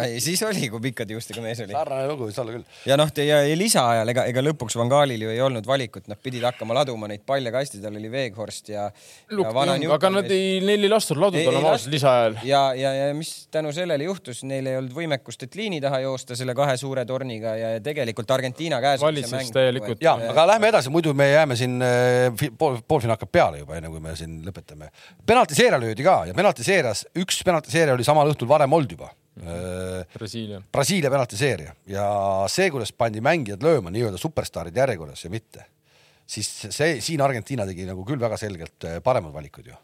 [0.00, 1.74] ei, siis oli, kui pikkade juustega mees oli.
[1.76, 2.64] sarnane lugu võis olla küll.
[2.88, 6.20] ja noh, ja ja lisaajal ega, ega lõpuks Van Gaalil ju ei olnud valikut, nad
[6.22, 8.88] pidid hakkama laduma neid palle kasti, tal oli Weghorst ja,
[9.32, 12.38] aga nad ei, neil ei lastud laduda normaalselt lisaajal.
[12.48, 16.38] ja, ja, ja mis tänu sellele juhtus, neil ei olnud võimekust, et liini taha joosta
[16.38, 19.00] selle kahe suure torniga ja ja tegelikult Argentiina käes.
[19.00, 20.02] Valitses täielikult.
[20.04, 21.78] ja, aga lähme edasi, muidu me jääme siin
[22.38, 24.90] fi- pool, poolfinaal hakkab peale juba, enne kui me siin lõpetame.
[25.26, 26.34] penaltiseeria löödi ka ja
[26.72, 29.12] penaltiseerias, üks penaltiseeria oli samal õhtul varem olnud juba.
[30.12, 30.60] Brasiilia.
[30.72, 32.08] Brasiilia penaltiseeria ja
[32.52, 35.64] see, kuidas pandi mängijad lööma nii-öelda superstaarid järjekorras ja mitte,
[36.28, 39.78] siis see siin Argentiina tegi nagu küll väga selgelt äh, paremad valikud ju.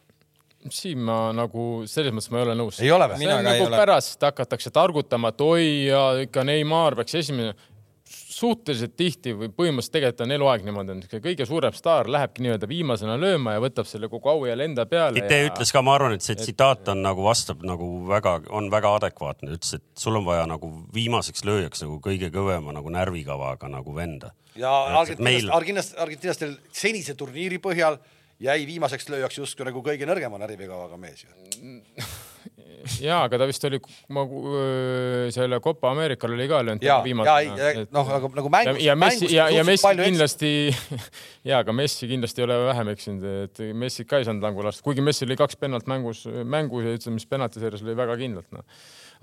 [0.69, 2.83] siin ma nagu selles mõttes ma ei ole nõus.
[2.85, 3.25] ei ole või?
[3.25, 3.81] nagu ole.
[3.81, 7.57] pärast hakatakse targutama, et oi ja ikka Neimar peaks esimene.
[8.39, 12.69] Suhteliselt tihti või põhimõtteliselt tegelikult on eluaeg niimoodi, et see kõige suurem staar lähebki nii-öelda
[12.71, 15.19] viimasena lööma ja võtab selle kogu au jälle enda peale.
[15.19, 18.95] Tite ütles ka, ma arvan, et see tsitaat on nagu vastab nagu väga, on väga
[19.01, 23.97] adekvaatne, ütles, et sul on vaja nagu viimaseks lööjaks nagu kõige kõvema nagu närvikavaga nagu
[23.97, 24.33] venda.
[24.59, 27.99] ja Argentiinast meil..., Argentiinast, Argentiinastel senise turniiri põhjal
[28.43, 31.31] jäi viimaseks lööjaks justkui nagu kõige nõrgema närvikavaga mees ju.
[33.03, 33.81] ja, aga ta vist oli,
[34.15, 34.25] ma
[35.35, 38.83] selle Copa Ameerikal oli ka löönud viimasena ei, noh, aga nagu mängus.
[38.85, 40.53] ja Messi ja, ja Messi kindlasti
[41.49, 44.85] ja, aga Messi kindlasti ei ole vähem eksinud, et Messi ka ei saanud langu lasta,
[44.87, 48.67] kuigi Messi oli kaks pennalt mängus, mängus ja ütleme, mis penaltiseerias oli väga kindlalt noh.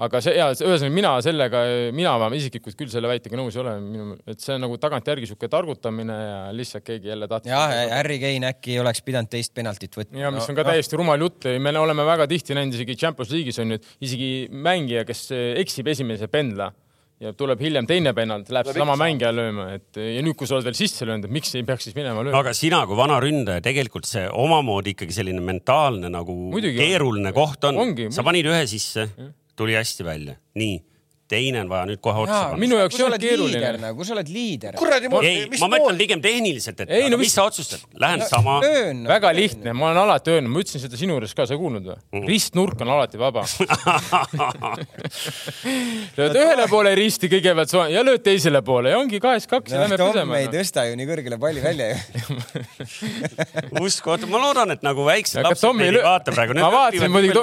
[0.04, 1.64] Aga see ja ühesõnaga mina sellega,
[1.96, 5.50] mina isiklikult küll selle väitega nõus ei ole, minu, et see on nagu tagantjärgi sihuke
[5.52, 7.54] targutamine ja lihtsalt keegi jälle tahtis.
[7.54, 10.20] jah, Harry Kane äkki oleks pidanud teist penaltit võtma.
[10.26, 13.62] ja mis on ka täiesti rumal jutt, me oleme väga tihti näinud isegi Champions League'is
[13.64, 16.72] on ju, et isegi mängija, kes eksib esimese pendla
[17.24, 20.50] ja tuleb hiljem teine pennalt, läheb Tuleb sama ikka mängija lööma, et ja nüüd, kui
[20.50, 22.42] sa oled veel sisse löönud, et miks ei peaks siis minema lööma?
[22.42, 26.84] aga sina kui vana ründaja, tegelikult see omamoodi ikkagi selline mentaalne nagu Muidugi on.
[26.84, 27.80] keeruline koht on
[28.12, 29.08] sa panid ühe sisse,
[29.56, 30.84] tuli hästi välja, nii,
[31.32, 32.60] teine on vaja nüüd kohe otsa panna.
[32.62, 33.58] minu jaoks kui ei sa olnud keeruline.
[33.58, 34.74] liider nagu, kui sa oled liider.
[34.78, 37.44] kuradi, ei, mis ma mõtlen pigem tehniliselt, et Ei, ei, no no, mis mis- sa
[37.50, 38.60] otsustad, lähen sama.
[38.62, 39.00] löön.
[39.10, 41.86] väga lihtne, ma olen alati öelnud, ma ütlesin seda sinu juures ka, sa ei kuulnud
[41.90, 41.98] või?
[42.30, 43.42] ristnurk on alati vaba.
[46.20, 49.98] lööd ühele poole risti kõigepealt ja lööd teisele poole ja ongi kahest kaks ja lähme
[49.98, 50.48] Tom pesema ei.
[50.54, 51.96] tõsta ju nii kõrgele palli välja ju.
[53.86, 57.10] uskumatu, ma loodan, et nagu väiksed lapsed ei meid ei löö vaata praegu, ma vaatasin
[57.18, 57.34] muidugi,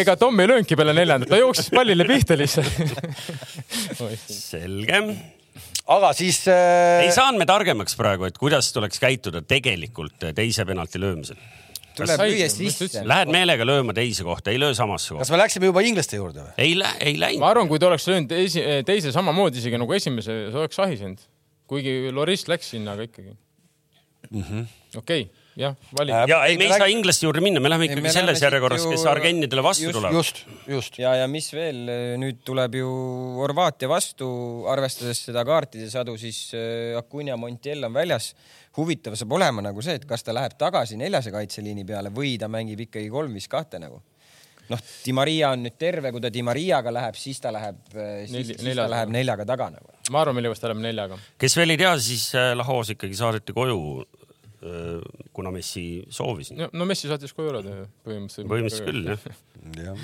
[0.00, 2.72] ega Tom ei löönudki peale neljandat, ta jooksis pallile pihta lihtsalt.
[4.28, 5.00] selge.
[5.88, 11.00] aga siis äh, ei saanud me targemaks praegu, et kuidas tuleks käituda tegelikult teise penalti
[11.02, 11.40] löömisel.
[11.98, 13.02] tuleb lüüa sisse.
[13.08, 15.24] Lähed meelega lööma teise kohta, ei löö samasse kohta.
[15.24, 16.54] kas me läksime juba inglaste juurde või?
[16.66, 17.42] ei lä-, ei läinud.
[17.42, 21.26] ma arvan, kui ta oleks löönud esi-, teise samamoodi isegi nagu esimese, see oleks ahisenud.
[21.68, 23.34] kuigi Loris läks sinna, aga ikkagi
[24.30, 24.64] mm -hmm..
[24.96, 26.28] okei okay,, jah, vali Äh, äh,.
[26.30, 28.84] ja ei, me ei me saa inglaste juurde minna, me läheme ikkagi me selles järjekorras,
[28.86, 30.12] ju- kes Argennidele vastu just- tuleb.
[30.14, 30.98] just, just.
[31.02, 31.80] ja, ja mis veel,
[32.22, 32.88] nüüd tuleb ju
[33.40, 34.28] Horvaatia vastu,
[34.70, 38.32] arvestades seda kaartide sadu, siis äh, Acuna Montiel on väljas.
[38.78, 42.46] huvitav saab olema nagu see, et kas ta läheb tagasi neljase kaitseliini peale või ta
[42.46, 43.98] mängib ikkagi kolm viis kahte nagu.
[44.68, 48.30] noh, Di Maria on nüüd terve, kui ta Di Mariaga läheb, siis ta läheb, siis,
[48.30, 48.90] Neli- siis ta neljaga.
[48.92, 49.88] läheb neljaga taga nagu.
[50.12, 51.18] ma arvan, millegipärast ta läheb neljaga.
[51.40, 54.04] kes veel ei tea, siis äh, Lahos ikkagi saadeti koju,
[55.32, 56.52] kuna Messi soovis.
[56.56, 58.48] no Messi saatis koju ära põhimõtteliselt.
[58.50, 60.00] põhimõtteliselt küll jah.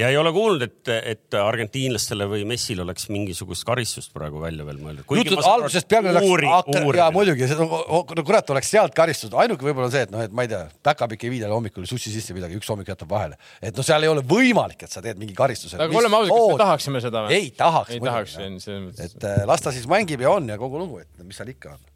[0.00, 4.80] ja ei ole kuulnud, et, et argentiinlastele või Messil oleks mingisugust karistust praegu välja veel
[4.80, 5.08] mõeldud.
[5.20, 6.50] jutud algusest peale läks uuri,,
[6.98, 10.52] ja muidugi, no kurat oleks sealt karistused, ainuke võib-olla see, et noh, et ma ei
[10.52, 13.86] tea, päkapikk ei vii talle hommikul sussi sisse midagi, üks hommik jätab vahele, et noh,
[13.86, 15.80] seal ei ole võimalik, et sa teed mingi karistuse.
[15.80, 17.40] aga oleme ausad, kas me tahaksime seda või?
[17.40, 17.96] ei tahaks.
[17.96, 19.12] ei tahaks, selles mõttes.
[19.16, 21.76] et äh, las ta siis mängib ja on ja kogu lugu, et mis seal ikka
[21.76, 21.92] on.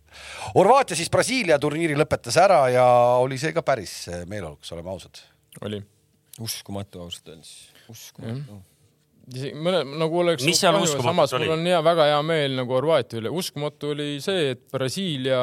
[0.55, 2.87] Horvaatia siis Brasiilia turniiri lõpetas ära ja
[3.21, 5.23] oli see ka päris äh, meeleolukas, oleme ausad.
[5.67, 5.81] oli.
[6.41, 7.55] uskumatu ausalt öeldes,
[7.91, 8.61] uskumatu.
[9.55, 10.47] mõne nagu oleks.
[10.47, 11.49] Mis seal uskumatut samas oli?
[11.49, 13.35] mul on hea, väga hea meel nagu Horvaatia üle.
[13.43, 15.41] uskumatu oli see, et Brasiilia,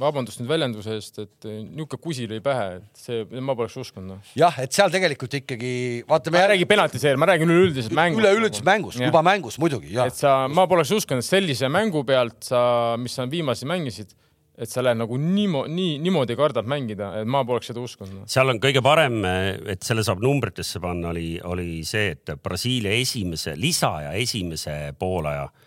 [0.00, 4.34] vabandust nüüd väljenduse eest, et niisugune kusi lõi pähe, et see, ma poleks uskunud noh.
[4.38, 5.72] jah, et seal tegelikult ikkagi
[6.08, 8.22] vaata, ma ei räägi penaltiseeri, ma räägin üleüldiselt mängust.
[8.22, 12.48] üleüldiselt mängus, juba mängus muidugi ja et sa, ma poleks uskunud, et sellise mängu pealt
[12.50, 12.60] sa,
[13.00, 14.12] mis sa viimasi mängisid,
[14.56, 18.26] et sa lähed nagu niimoodi, nii, niimoodi kardad mängida, et ma poleks seda uskunud no..
[18.30, 23.56] seal on kõige parem, et selle saab numbritesse panna, oli, oli see, et Brasiilia esimese
[23.60, 25.65] lisaaja esimese poolaja eh,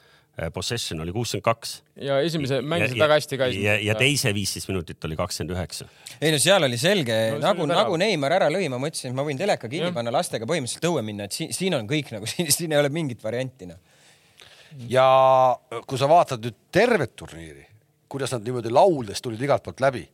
[0.54, 1.74] possession oli kuuskümmend kaks.
[2.00, 3.48] ja esimese mängisid väga hästi ka.
[3.54, 5.88] ja, ja teise viisteist minutit oli kakskümmend üheksa.
[6.22, 9.26] ei no seal oli selge No nagu nagu Neimar ära lõi, ma mõtlesin, et ma
[9.28, 9.96] võin teleka kinni Jah.
[9.96, 12.92] panna, lastega põhimõtteliselt õue minna, et siin, siin on kõik nagu, siin, siin ei ole
[12.94, 13.80] mingit varianti noh.
[14.92, 15.08] ja
[15.86, 17.66] kui sa vaatad nüüd tervet turniiri,
[18.10, 20.06] kuidas nad niimoodi lauldes tulid igalt poolt läbi,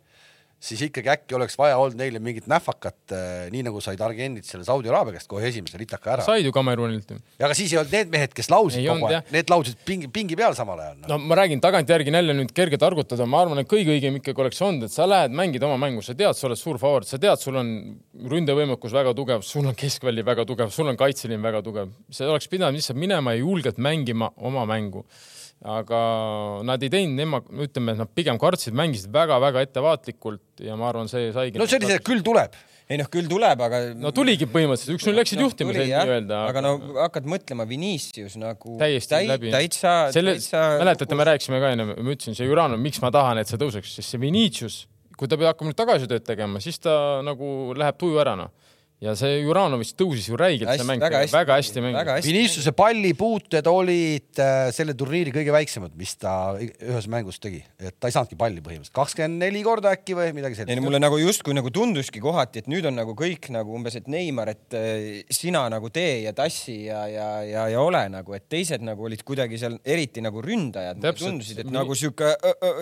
[0.59, 3.13] siis ikkagi äkki oleks vaja olnud neile mingit nähvakat,
[3.53, 6.25] nii nagu said Argendid selle Saudi Araabia käest kohe esimese litaka ära.
[6.25, 7.17] said ju Kamerunilt ju.
[7.39, 10.09] ja aga siis ei olnud need mehed, kes laulsid Ei kogu aeg, need laulsid pingi,
[10.11, 11.11] pingi peal samal ajal no..
[11.13, 14.63] no ma räägin tagantjärgi jälle nüüd kerge targutada, ma arvan, et kõige õigem ikkagi oleks
[14.65, 17.41] olnud, et sa lähed, mängid oma mängu, sa tead, sa oled suur favoriit, sa tead,
[17.41, 17.71] sul on
[18.31, 22.49] ründevõimekus väga tugev, sul on keskvälli väga tugev, sul on kaitseliin väga tugev, sa oleks
[22.51, 25.05] pidanud lihtsalt minema ja julgelt mängima oma mängu
[25.63, 25.99] aga
[26.67, 31.09] nad ei teinud, nemad, ütleme, et nad pigem kartsid, mängisid väga-väga ettevaatlikult ja ma arvan,
[31.11, 31.59] see saigi.
[31.61, 32.57] no see oli see, küll tuleb.
[32.85, 33.79] ei noh, küll tuleb, aga.
[33.97, 36.41] no tuligi põhimõtteliselt, üks-null läksid no, juhtimise nii-öelda.
[36.51, 39.53] aga no hakkad mõtlema, Vinicius nagu täiesti täi, läbi.
[39.55, 40.65] täitsa, täitsa.
[40.83, 43.95] mäletate, me rääkisime ka enne, ma ütlesin, see Jurano, miks ma tahan, et see tõuseks,
[43.97, 44.83] sest see Vinicius,
[45.15, 48.53] kui ta peab hakkama nüüd tagasitööd tegema, siis ta nagu läheb tuju ära noh
[49.03, 52.27] ja see Juranovitš tõusis ju räigelt, see mäng väga hästi, väga hästi mängis.
[52.29, 58.07] Viniciuse pallipuuted olid äh, selle turniiri kõige väiksemad, mis ta ühes mängus tegi, et ta
[58.09, 60.71] ei saanudki palli põhimõtteliselt, kakskümmend neli korda äkki või midagi sellist.
[60.71, 63.97] ei no mulle nagu justkui nagu tunduski kohati, et nüüd on nagu kõik nagu umbes,
[63.99, 68.37] et Neimar, et äh, sina nagu tee ja tassi ja, ja, ja, ja ole nagu,
[68.37, 71.77] et teised nagu olid kuidagi seal eriti nagu ründajad, tundusid, et Vini...
[71.81, 72.31] nagu sihuke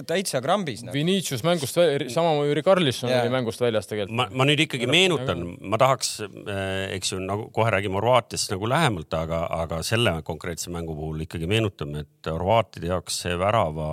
[0.08, 0.94] täitsa krambis nagu..
[0.94, 1.82] Vinicius mängust,
[2.14, 4.16] samamoodi Carlisson oli mängust väljas tegelikult.
[4.20, 8.52] ma, ma nüüd ikkagi meenutan, ma tahaks tahaks, äh, eks ju, nagu kohe räägime Horvaatiast
[8.52, 13.88] nagu lähemalt, aga, aga selle konkreetse mängu puhul ikkagi meenutame, et horvaatide jaoks see värava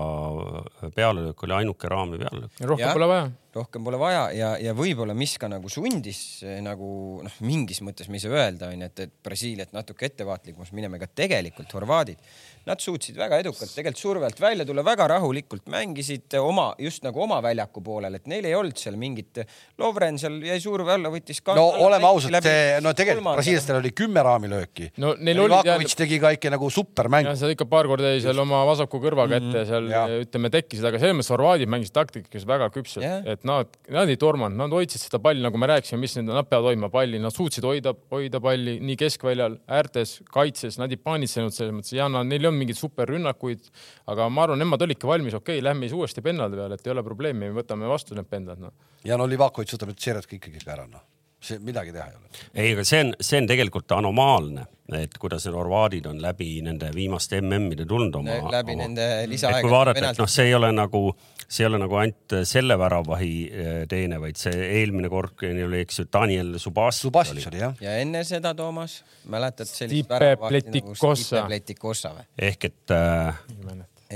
[0.94, 2.61] pealelöök oli ainuke raami pealelöök.
[2.61, 6.90] rohkem pole vaja rohkem pole vaja ja, ja võib-olla mis ka nagu sundis nagu
[7.25, 11.09] noh, mingis mõttes me ei saa öelda, onju, et, et Brasiiliat natuke ettevaatlikumaks minema, ega
[11.23, 12.20] tegelikult horvaadid,
[12.68, 17.23] nad suutsid väga edukalt tegelikult surve alt välja tulla, väga rahulikult mängisid oma, just nagu
[17.25, 19.42] oma väljaku poolel, et neil ei olnud seal mingit,
[19.81, 21.40] Lovren seal jäi surve alla, võttis.
[21.57, 24.90] no oleme ausad, see, no tegelikult brasiillastel oli kümme raamilööki.
[25.03, 25.55] no neil oli.
[25.55, 27.31] Livakovic tegi ka ikka nagu supermäng.
[27.40, 29.70] seal ikka paar korda jäi seal oma vasaku kõrvaga ette mm -hmm.
[29.70, 34.09] seal ütleme tekkisid, aga selles mõttes horvaadid mängisid taktikas väga küpselt yeah., et nad, nad
[34.09, 37.18] ei tormanud, nad hoidsid seda palli, nagu me rääkisime, mis nad, nad peavad hoidma palli,
[37.23, 42.09] nad suutsid hoida, hoida palli nii keskväljal, äärtes, kaitses, nad ei paanitsenud selles mõttes ja
[42.12, 43.71] nad, neil ei olnud mingeid superrünnakuid,
[44.13, 46.95] aga ma arvan, nemad olidki valmis, okei okay,, lähme siis uuesti pendlade peale, et ei
[46.95, 48.77] ole probleemi, me võtame vastu need pendlad, noh.
[49.07, 51.09] ja no Livakovic võtab nüüd Tšerjat ka ikkagi ära, noh
[51.41, 52.31] see midagi teha ei ole.
[52.55, 54.67] ei, aga see on, see on tegelikult anomaalne,
[54.99, 58.37] et kuidas need horvaadid on läbi nende viimaste MM-ide tulnud oma.
[58.53, 59.63] läbi oma, nende lisaaega.
[59.65, 61.05] kui vaadata, et noh, see ei ole nagu
[61.51, 66.03] see ei ole nagu ainult selle väravahi eh, teene, vaid see eelmine kord oli, eks
[66.03, 67.03] ju, Daniel Subas.
[67.03, 67.77] Subasic oli jah.
[67.83, 72.27] ja enne seda, Toomas, mäletad sellist väravahti nagu Stipe Pletikossa või?
[72.51, 73.41] ehk et äh,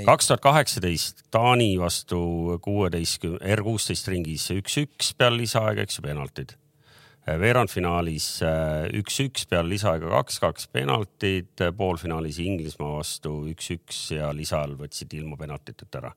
[0.07, 2.19] kaks tuhat kaheksateist Taani vastu
[2.63, 9.75] kuueteistkümne, R kuusteist ringis üks-üks peale lisaaega, eks ju, penaltid äh, veerandfinaalis äh, üks-üks peale
[9.75, 16.15] lisaaega kaks-kaks penaltid, poolfinaalis Inglismaa vastu üks-üks ja lisaajal võtsid ilma penaltiteta ära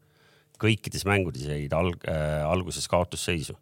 [0.60, 3.56] kõikides mängudes jäid alg, äh, alguses kaotusseisu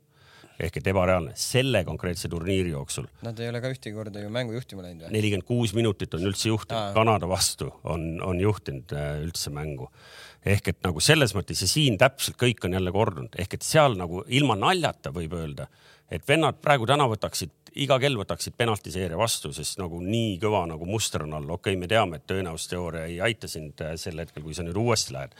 [0.62, 3.09] ehk et ebareaalne selle konkreetse turniiri jooksul.
[3.26, 5.12] Nad ei ole ka ühtegi korda ju mängu juhtima läinud või?
[5.16, 9.90] nelikümmend kuus minutit on üldse juhtinud, Kanada vastu on, on juhtinud äh, üldse mängu.
[10.46, 13.98] ehk et nagu selles mõttes ja siin täpselt kõik on jälle kordunud, ehk et seal
[13.98, 15.66] nagu ilma naljata võib öelda,
[16.11, 20.87] et vennad praegu täna võtaksid, iga kell võtaksid penaltiseeria vastu, sest nagu nii kõva nagu
[20.88, 24.46] muster on all, okei okay,, me teame, et tõenäosusteooria ei aita sind äh, sel hetkel,
[24.46, 25.37] kui sa nüüd uuesti lähed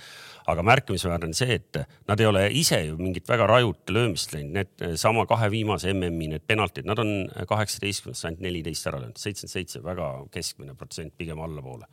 [0.47, 4.55] aga märkimisväärne on see, et nad ei ole ise ju mingit väga rajut löömist läinud,
[4.55, 7.13] need sama kahe viimase MM-i need penaltid, nad on
[7.51, 11.89] kaheksateistkümnest ainult neliteist ära löönud, seitsekümmend seitse, väga keskmine protsent, pigem allapoole.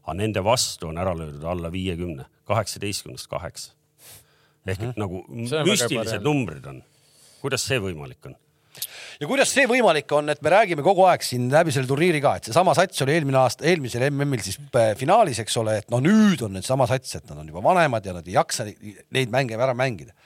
[0.00, 3.72] aga nende vastu on ära löödud alla viiekümne, kaheksateistkümnest kaheksa.
[4.66, 5.00] ehk et mhm.
[5.00, 6.82] nagu müstilised numbrid on.
[7.40, 8.36] kuidas see võimalik on?
[9.20, 12.36] Ja kuidas see võimalik on, et me räägime kogu aeg siin läbi selle turniiri ka,
[12.38, 16.00] et seesama sats oli eelmine aasta, eelmisel MM-il siis äh, finaalis, eks ole, et no
[16.04, 19.58] nüüd on needsama sats, et nad on juba vanemad ja nad ei jaksa neid mänge
[19.60, 20.16] ära mängida.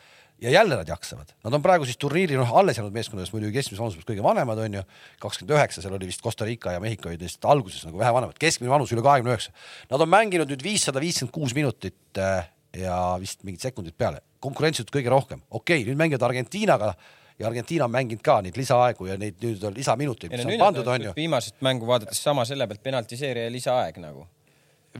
[0.44, 3.80] ja jälle nad jaksavad, nad on praegu siis turniiri noh, alles jäänud meeskondades muidugi keskmise
[3.80, 4.83] vanuse pealt kõige vanemad on ju,
[5.22, 8.37] kakskümmend üheksa, seal oli vist Costa Rica ja Mehhiko olid neist alguses nagu vähe vanemad,
[8.42, 9.54] keskmine vanus üle kahekümne üheksa.
[9.94, 14.92] Nad on mänginud nüüd viissada viiskümmend kuus minutit äh, ja vist mingid sekundid peale, konkurentsitult
[14.98, 16.92] kõige rohkem, okei okay,, nüüd mängivad Argentiinaga
[17.38, 20.86] ja Argentiina on mänginud ka neid lisaaegu ja neid nüüd on lisaminuteid, mis on pandud,
[20.86, 21.16] on ju.
[21.16, 24.26] viimast mängu vaadates sama selle pealt penaltiseerija lisaaeg nagu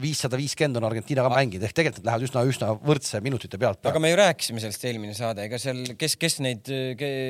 [0.01, 3.79] viissada viiskümmend on Argentiina ka mänginud, ehk tegelikult nad lähevad üsna, üsna võrdse minutite pealt.
[3.87, 6.71] aga me ju rääkisime sellest eelmine saade, ega seal, kes, kes neid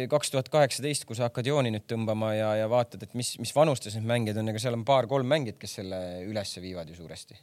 [0.09, 3.53] kaks tuhat kaheksateist, kui sa hakkad jooni nüüd tõmbama ja, ja vaatad, et mis, mis
[3.53, 7.37] vanustes need mängijad on, ega seal on paar-kolm mängijat, kes selle ülesse viivad ju suuresti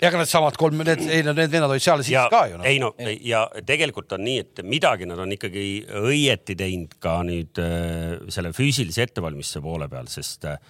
[0.00, 2.66] ja aga needsamad kolm, need, ei no need vennad olid seal siis ka ju no..
[2.68, 2.92] ei no
[3.26, 5.64] ja tegelikult on nii, et midagi nad on ikkagi
[6.00, 10.60] õieti teinud ka nüüd äh, selle füüsilise ettevalmistuse poole peal, sest äh,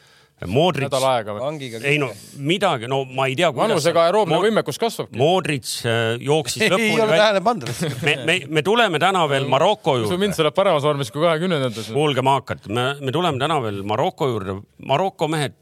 [0.49, 1.81] Modric nädal, aega või?
[1.85, 2.09] ei no
[2.41, 3.51] midagi, no ma ei tea.
[3.53, 5.19] vanusega aeroobne võimekus kasvabki.
[5.21, 7.19] Modric äh, jooksis ei ole lõpuni.
[7.21, 7.83] tähele pannud.
[8.07, 10.39] me, me, me tuleme täna veel Maroko usu mind, juurde.
[10.39, 11.91] sa oled paremas vormis kui kahekümnendates.
[11.93, 14.57] kuulge maakad, me, me tuleme täna veel Maroko juurde.
[14.89, 15.59] Maroko mehed,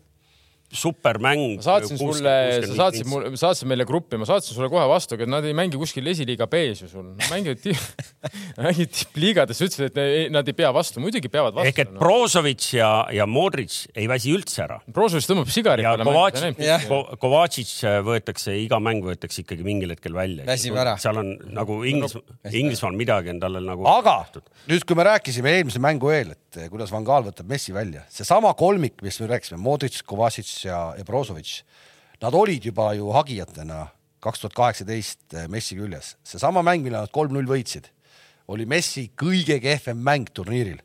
[0.72, 1.56] supermäng.
[1.58, 2.34] ma saatsin sulle,
[2.66, 5.80] sa saatsid mulle, saatsid meile gruppi, ma saatsin sulle kohe vastu, aga nad ei mängi
[5.80, 7.06] kuskil esiliiga B-s ju sul.
[7.14, 7.76] Nad mängivad ti-,
[8.58, 11.72] mängivad tippliigades, ütlesid, et ei- nad ei pea vastu, muidugi peavad vastu.
[11.72, 14.80] ehk et Brozovic ja, ja Modric ei väsi üldse ära.
[14.92, 16.04] Brozovic tõmbab sigari peale.
[16.08, 17.70] Kovacic Kovacic
[18.06, 20.44] võetakse, iga mäng võetakse ikkagi mingil hetkel välja.
[20.48, 20.96] Väsib ära.
[21.00, 22.16] seal on nagu Inglis,
[22.50, 23.86] Inglismaal midagi on talle nagu.
[23.88, 24.18] aga
[24.68, 28.52] nüüd, kui me rääkisime eelmise mängu eel, et kuidas Van Gaal võtab Messi välja, seesama
[28.58, 31.62] kolmik, mis me rääkisime, Modric, Kovacic ja, ja Brozovic,
[32.22, 33.86] nad olid juba ju hagijatena
[34.24, 36.16] kaks tuhat kaheksateist Messi küljes.
[36.26, 37.90] seesama mäng, mille nad kolm-null võitsid,
[38.48, 40.80] oli Messi kõige kehvem mäng turniiril.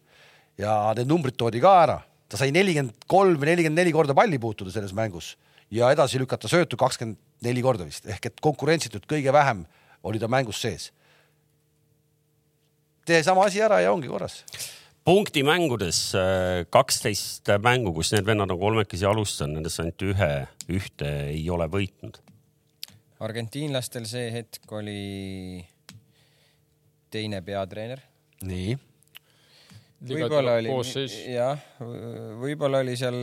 [0.59, 1.97] Ja need numbrid toodi ka ära,
[2.29, 5.33] ta sai nelikümmend kolm või nelikümmend neli korda palli puutuda selles mängus
[5.73, 8.05] ja edasi lükata söötu kakskümmend neli korda vist.
[8.05, 9.65] Ehk et konkurentsitult kõige vähem
[10.05, 10.91] oli ta mängus sees.
[13.03, 14.43] Tee sama asi ära ja ongi korras.
[15.03, 20.31] Punktimängudes äh, kaksteist mängu, kus need vennad on kolmekesi alustanud, nendest ainult ühe,
[20.71, 22.21] ühte ei ole võitnud.
[23.23, 25.63] argentiinlastel see hetk oli
[27.13, 28.01] teine peatreener.
[28.47, 28.77] nii,
[30.07, 30.71] võib-olla oli
[31.33, 31.59] jah,
[32.41, 33.19] võib-olla oli seal.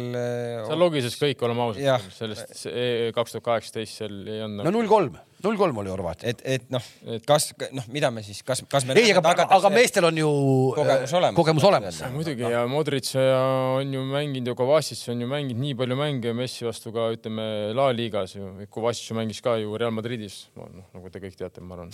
[0.68, 2.68] seal logises kõik, oleme ausad, sellest
[3.16, 4.76] kaks tuhat kaheksateist seal ei olnud no.
[4.76, 6.32] null kolm, null kolm oli Horvaatia.
[6.32, 6.84] et, et noh,
[7.26, 8.97] kas noh, mida me siis, kas, kas me.
[9.01, 10.30] ei, aga, aga meestel on ju
[10.76, 11.36] Kogemus olemas.
[11.38, 12.01] kogemus olemas.
[12.14, 13.41] muidugi ja Modric ja
[13.78, 17.74] on ju mänginud ja Kovacic on ju mänginud nii palju mänge Messi vastu ka ütleme
[17.76, 18.53] La Ligas ju.
[18.70, 21.91] Kovacic ju mängis ka ju Real Madridis, noh nagu te kõik teate, ma arvan.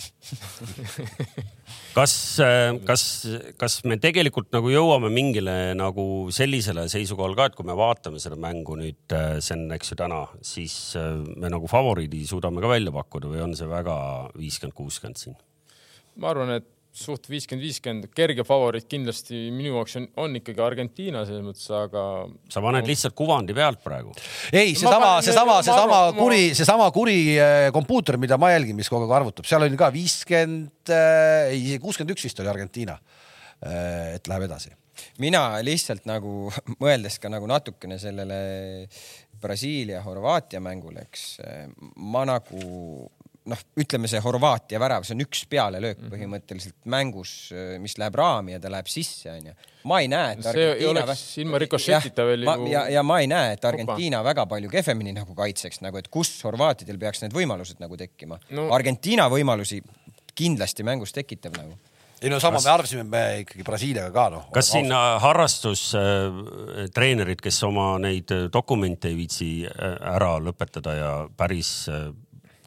[1.97, 2.13] kas,
[2.87, 3.03] kas,
[3.59, 8.37] kas me tegelikult nagu jõuame mingile nagu sellisele seisukohale ka, et kui me vaatame seda
[8.39, 12.93] mängu nüüd, see on, eks ju täna, siis äh, me nagu favoriidi suudame ka välja
[12.95, 13.97] pakkuda või on see väga
[14.37, 15.37] viiskümmend, kuuskümmend siin?
[16.17, 16.65] ma arvan, et
[16.97, 22.03] suht viiskümmend, viiskümmend, kerge favoriit kindlasti minu jaoks on, on ikkagi Argentiina selles mõttes, aga
[22.53, 24.15] sa paned lihtsalt kuvandi pealt praegu.
[24.49, 28.89] ei, Ma seesama, seesama, ma seesama kuri, seesama kuri äh, kompuuter, mida ma jälgin, mis
[28.91, 30.95] kogu aeg arvutab, seal oli ka viiskümmend,
[31.53, 32.97] ei kuuskümmend üks vist oli Argentiina.
[33.57, 34.69] et läheb edasi.
[35.17, 36.51] mina lihtsalt nagu
[36.83, 38.41] mõeldes ka nagu natukene sellele
[39.41, 41.39] Brasiilia-Horvaatia mängule, eks
[41.97, 43.09] ma nagu
[43.47, 46.09] noh, ütleme see Horvaatia värav, see on üks pealelöök Mhm.
[46.13, 47.31] põhimõtteliselt mängus,
[47.79, 49.53] mis läheb raami ja ta läheb sisse, onju.
[49.87, 53.19] ma ei näe, et See ei oleks ilma rikošetita veel ma, ju- ja, ja ma
[53.23, 57.31] ei näe, et Argentiina väga palju kehvemini nagu kaitseks nagu, et kus horvaatidel peaks need
[57.33, 58.67] võimalused nagu tekkima No-.
[58.75, 59.79] Argentiina võimalusi
[60.35, 61.73] kindlasti mängus tekitab nagu
[62.21, 64.47] ei no sama me arvasime me ikkagi Brasiiliaga ka noh.
[64.51, 69.73] kas siin äh, harrastustreenerid, kes oma neid äh, dokumente ei viitsi äh,
[70.15, 72.07] ära lõpetada ja päris äh,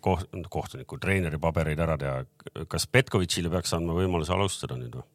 [0.01, 5.07] koht, kohtuniku, treeneri pabereid ära teha, kas Petkovitšile peaks andma võimaluse alustada nüüd või?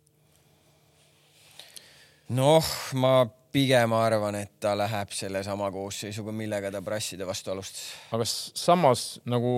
[2.36, 3.18] noh, ma
[3.56, 7.92] pigem arvan, et ta läheb sellesama koosseisuga, millega ta Brasside vastu alustas.
[8.16, 9.54] aga samas nagu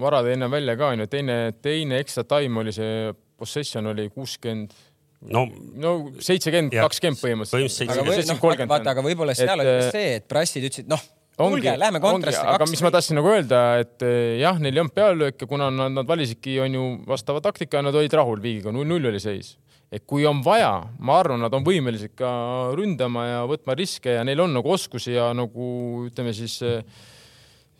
[0.00, 4.72] Vara tõi enne välja ka onju, teine, teine extra time oli see possession oli kuuskümmend,
[5.34, 5.42] no
[5.76, 5.90] no
[6.24, 7.56] seitsekümmend, kakskümmend põhimõtteliselt.
[7.56, 8.30] põhimõtteliselt seitsekümmend.
[8.30, 8.72] noh, kolmkümmend.
[8.72, 11.02] vaata, aga võib-olla seal Et, oli äh, see, et Brassid ütlesid, noh,
[11.40, 12.44] kuulge, lähme kontrasti.
[12.54, 15.92] aga mis ma tahtsin nagu öelda, et eh, jah, neil ei olnud pealelööke, kuna nad,
[15.96, 19.56] nad valisidki, on ju, vastava taktika ja nad olid rahul viigiga, null-null oli seis.
[19.90, 22.28] et kui on vaja, ma arvan, nad on võimelised ka
[22.78, 26.84] ründama ja võtma riske ja neil on nagu oskusi ja nagu ütleme siis see-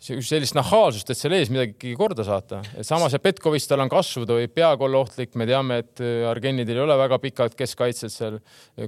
[0.01, 2.61] sellist nahaalsust, et seal ees midagi korda saata.
[2.85, 6.25] samas, et Petkovist tal on kasvu, ta võib peaga olla ohtlik, me teame, et äh,
[6.29, 8.39] Argenidel ei ole väga pikad keskkaitsjad seal.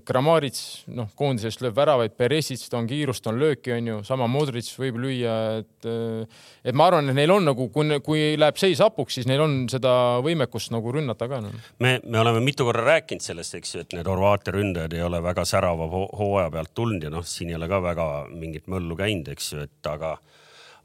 [0.08, 4.70] Gramarits, noh, koondisest lööb väravaid, Peresic, ta on kiirust, on lööki, on ju, sama Modric
[4.80, 5.90] võib lüüa, et
[6.64, 9.56] et ma arvan, et neil on nagu, kui, kui läheb seis hapuks, siis neil on
[9.72, 9.94] seda
[10.24, 11.52] võimekust nagu rünnata ka no..
[11.84, 15.20] me, me oleme mitu korda rääkinud sellest, eks ju, et need Horvaatia ründajad ei ole
[15.24, 18.98] väga särava ho- hooaja pealt tulnud ja noh, siin ei ole ka väga mingit möllu
[19.00, 20.16] käinud, eks ju, et aga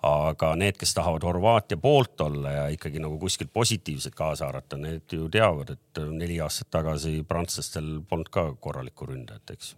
[0.06, 5.10] aga need, kes tahavad Horvaatia poolt olla ja ikkagi nagu kuskilt positiivset kaasa haarata, need
[5.12, 9.72] ju teavad, et neli aastat tagasi prantslastel polnud ka korralikku ründajat, eks.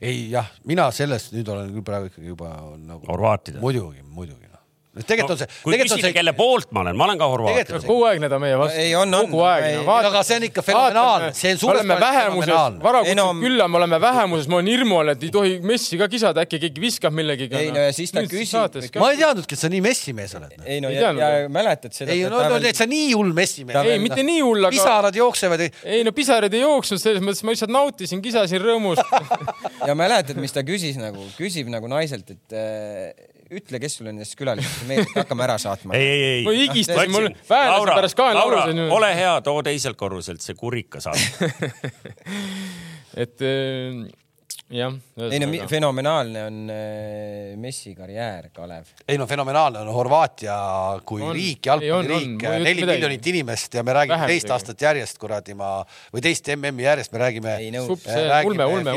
[0.00, 3.06] ei jah, mina sellest nüüd olen küll praegu ikkagi juba nagu.
[3.08, 3.62] Horvaatidel.
[3.62, 4.51] muidugi, muidugi.
[4.92, 7.70] Tegelikult on see, kui küsida, see, kelle poolt ma olen, ma olen ka Tegelikult horvaat
[7.78, 7.84] on.
[7.88, 8.80] kogu aeg need on meie vastu.
[8.82, 9.28] Ei, on, on.
[9.30, 11.30] kogu aeg aga see on ikka fenomenaalne.
[11.38, 12.82] See on suures oleme plaanis fenomenaalne.
[12.84, 16.00] varakutse Ei, no- külla, me oleme vähemuses, ma olen hirmu all, et ei tohi Messi
[16.00, 17.48] ka kisada, äkki keegi viskab millegagi.
[17.56, 20.54] Ei, no ja siis ta küsib- ma ei teadnudki, et sa nii messimees oled.
[20.66, 22.12] ei no Ei ja, ja mäletad seda.
[22.12, 23.80] ei no, no et sa nii hull messimees.
[23.88, 25.66] ei, mitte nii hull, aga pisarad jooksevad.
[25.84, 29.04] ei no pisarad ei jooksnud, selles mõttes ma lihtsalt nautisin, kisasin rõõmust.
[29.88, 34.36] ja mäletad, mis ta küsis nagu, küsib nagu naiselt, et äh, ütle, kes sulle nendest
[34.38, 35.98] külalistest meeldib, hakkame ära saatma.
[35.98, 36.46] ei, ei, ei.
[36.46, 38.82] ma higistasin, mul väänlasin pärast kaenlaurusid.
[38.98, 41.52] ole hea, too teiselt korruselt see kurikas alla.
[43.22, 44.02] et eh,
[44.72, 44.94] jah.
[45.30, 48.92] ei no fenomenaalne on äh, Messi karjäär, Kalev.
[49.08, 50.56] ei no fenomenaalne on Horvaatia
[51.04, 51.34] kui On.
[51.36, 52.62] riik, Ei, on, jalgpalliriik, on.
[52.64, 54.54] Neli miljonit inimest ja me räägime Vähem teist isegi.
[54.56, 55.74] aastat järjest kuradi ma
[56.14, 58.96] või teist MM-i järjest, me räägime äh, räägime ulme, ulme,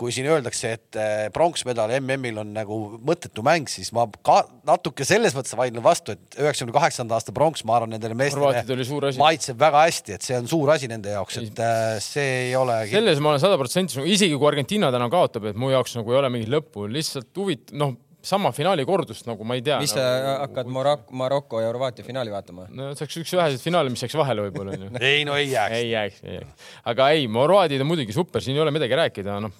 [0.00, 5.06] Kui siin öeldakse, et äh, pronksmedal MM-il on nagu mõttetu mäng, siis ma ka natuke
[5.06, 9.06] selles mõttes vaidlen vastu, et üheksakümne kaheksanda aasta pronks, ma arvan, nendele meestele oli suur
[9.10, 9.22] asi.
[9.22, 12.80] maitseb väga hästi, et see on suur asi nende jaoks, et äh, see ei ole.
[12.90, 16.22] selles ma olen sada protsenti, isegi kui Argentiina täna kaotab, et mu jaoks nagu ei
[16.22, 19.78] ole mingit lõppu, lihtsalt huvit-, noh, sama finaali kordust nagu ma ei tea.
[19.82, 20.04] mis sa
[20.40, 22.66] hakkad Marok-, Maroko ja Horvaatia finaali vaatama?
[22.72, 24.90] no see oleks üks väheseid finaale, mis jääks vahele võib-olla onju.
[25.12, 25.76] ei no ei jääks.
[25.78, 26.70] ei jääks, ei jääks.
[26.92, 29.52] aga ei, Horvaadid on muidugi super, siin ei ole midagi rääkida, noh,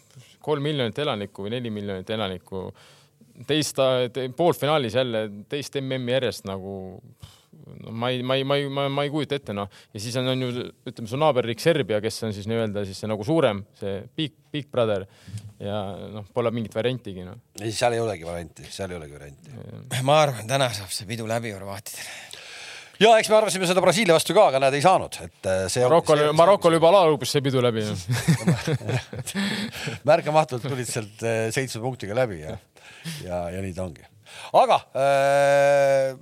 [0.45, 2.67] kolm miljonit elanikku või neli miljonit elanikku,
[3.49, 3.81] teist
[4.15, 6.77] te,, poolfinaalis jälle teist MM-i järjest nagu
[7.85, 10.17] no ma ei, ma ei, ma ei, ma, ma ei kujuta ette noh, ja siis
[10.21, 10.51] on, on ju
[10.91, 14.69] ütleme su naaberriik Serbia, kes on siis nii-öelda siis see nagu suurem, see big, big
[14.73, 15.07] brother
[15.63, 15.81] ja
[16.13, 17.41] noh, pole mingit variantigi noh.
[17.61, 19.59] ei, seal ei olegi varianti, seal ei olegi varianti.
[20.07, 22.43] ma arvan, täna saab see pidu läbi Horvaatidel.
[23.03, 25.85] Ja eks me arvasime seda Brasiilia vastu ka, aga näed, ei saanud, et äh, see.
[25.87, 27.85] Marokol, Marokol juba alalubis see pidu läbi
[30.11, 32.59] märkamatult tulid sealt äh, seitsme punktiga läbi ja,
[33.25, 34.07] ja, ja nii ta ongi.
[34.61, 36.15] aga äh,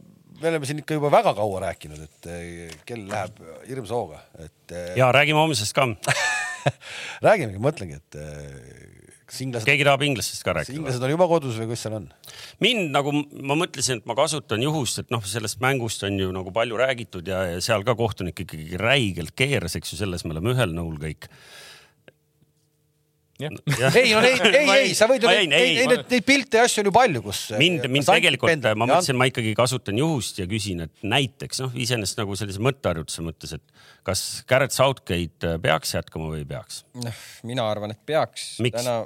[0.42, 4.78] me oleme siin ikka juba väga kaua rääkinud, et äh, kell läheb hirmsa hooga, et
[4.98, 5.88] ja räägime homsest ka.
[7.26, 8.91] räägimegi, mõtlengi, et äh,
[9.32, 10.76] kas inglased, keegi tahab inglastest ka rääkida?
[10.76, 12.10] inglased on juba kodus või kus seal on?
[12.64, 16.52] mind nagu ma mõtlesin, et ma kasutan juhust, et noh, sellest mängust on ju nagu
[16.54, 20.52] palju räägitud ja, ja seal ka kohtunik ikkagi räigelt keeras, eks ju, selles me oleme
[20.52, 21.30] ühel nõul kõik.
[23.42, 26.90] ei no neid, ei, ei, sa võid ju neid, neid, neid, pilte ja asju on
[26.90, 27.40] ju palju, kus.
[27.58, 32.20] mind, mind tegelikult, ma mõtlesin, ma ikkagi kasutan juhust ja küsin, et näiteks noh, iseenesest
[32.20, 36.84] nagu sellise mõtteharjutuse mõttes, et kas Garrett Southgate peaks jätkama või ei peaks?
[37.00, 38.52] noh, mina arvan, et peaks.
[38.62, 38.78] Miks?
[38.78, 39.00] täna,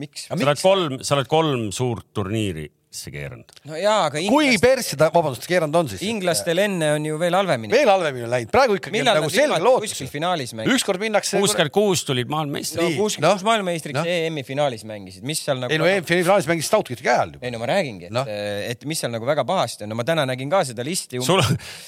[0.00, 0.28] miks?
[0.28, 3.52] sa oled kolm, sa oled kolm suurt turniiri sisse keeranud.
[3.68, 6.02] no jaa, aga kui inglastel, persse ta, vabandust, keeranud on siis?
[6.04, 7.72] inglastel enne on ju veel halvemini.
[7.72, 10.10] veel halvemini on läinud, praegu ikkagi on millal nagu selge lootus kuskil.
[10.12, 10.76] finaalis mängisid?
[10.76, 11.40] ükskord minnakse.
[11.40, 12.84] kuuskümmend kuus tulid no maailmameistrid.
[12.84, 13.38] Nii, kuuskümmend noh.
[13.38, 14.10] kuus maailmameistriks Noh.
[14.12, 17.48] EM-i finaalis mängisid, mis seal nagu ei no EM-finaalis mängis Stoutgate'i käe all juba.
[17.48, 18.28] ei no ma räägingi, et Noh.
[18.28, 18.36] no.,
[18.68, 21.22] et mis seal nagu väga pahasti on, no ma täna nägin ka seda listi.
[21.24, 21.40] sul,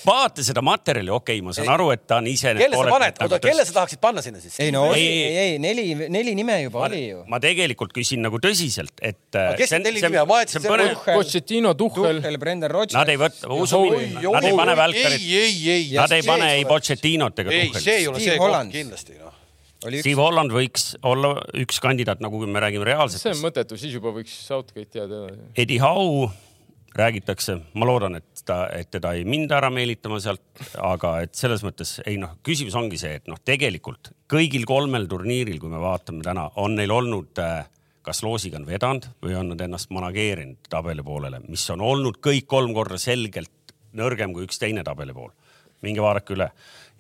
[0.09, 2.57] vaata seda materjali, okei okay,, ma saan aru, et ta on ise.
[2.57, 4.57] kelle sa paned, oota, kelle sa tahaksid panna sinna siis?
[4.65, 7.25] ei no Ei, ei, ei, ei, neli, neli nime juba oli ju.
[7.29, 9.27] ma tegelikult küsin nagu tõsiselt, et.
[9.37, 10.31] äh, kes need neli nime on?
[10.31, 12.97] Ma jätsin selle Pochettino, Tuhhel, Tuhhel, Brendan Rodgers.
[12.99, 15.87] Nad ei võta, usu mind, nad ei pane välkarit, ei, ei, ei.
[15.99, 16.67] nad ei pane ei.
[16.69, 18.13] Pochettinot ega ei, see ei Tuchelit.
[18.13, 18.75] ole see koht Holland.
[18.75, 19.41] kindlasti noh.
[19.85, 24.33] Steve Holland võiks olla üks kandidaat, nagu me räägime see on mõttetu, siis juba võiks
[24.47, 25.51] Southgate jääda edasi.
[25.61, 26.31] Eddie Howe
[26.95, 30.43] räägitakse, ma loodan, et ta, et teda ei minda ära meelitama sealt,
[30.79, 35.59] aga et selles mõttes ei noh, küsimus ongi see, et noh, tegelikult kõigil kolmel turniiril,
[35.63, 37.67] kui me vaatame täna, on neil olnud äh,
[38.05, 42.47] kas loosiga on vedanud või on nad ennast manageerinud tabeli poolele, mis on olnud kõik
[42.51, 45.33] kolm korda selgelt nõrgem kui üks teine tabeli pool.
[45.85, 46.47] minge vaadake üle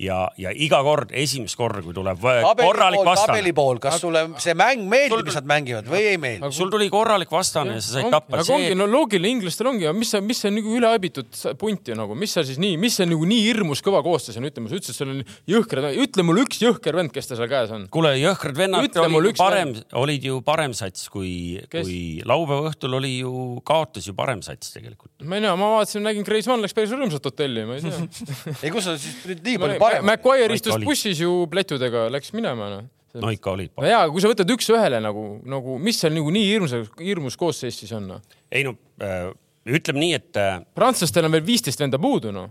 [0.01, 4.01] ja, ja iga kord, esimest korda, kui tuleb tabeli korralik pool, vastane tabeli, pool, kas
[4.03, 6.51] sulle see mäng meeldib, mis nad mängivad või ei meeldi?
[6.57, 8.41] sul tuli korralik vastane ja sa said tappa.
[8.41, 11.31] aga ongi, no loogiline, inglastel ongi, mis see, mis see nagu üleabitud
[11.61, 14.49] punt ju nagu, mis seal siis nii, mis see nagu nii hirmus kõva koostöös on,
[14.51, 15.23] ütleme, sa ütlesid, seal on
[15.55, 17.87] jõhkrad, ütle mulle üks jõhker vend, kes ta seal käes on.
[17.95, 23.15] kuule, jõhkrad vennad Ütle olid parem, olid ju parem sats kui, kui laupäeva õhtul oli
[23.21, 25.15] ju, kaotas ju parem sats tegelikult.
[25.23, 28.03] ma ei tea, ma vaatasin, nägin, Kreismann läks päris rõõmsalt hotelli, ma ei tea.
[28.65, 30.09] ei, kus sa siis nüüd nii palju parem.
[30.09, 32.91] McGuire istus bussis ju pletjudega, läks minema noh.
[33.23, 36.51] no ikka olid no jaa, kui sa võtad üks-ühele nagu, nagu mis seal nagu nii
[36.51, 38.23] hirmus, hirmus koosseis siis on noh.
[38.51, 38.75] ei no
[39.05, 39.31] äh,
[39.65, 42.51] ütleme nii, et äh, prantslastel on veel viisteist venda puudu noh.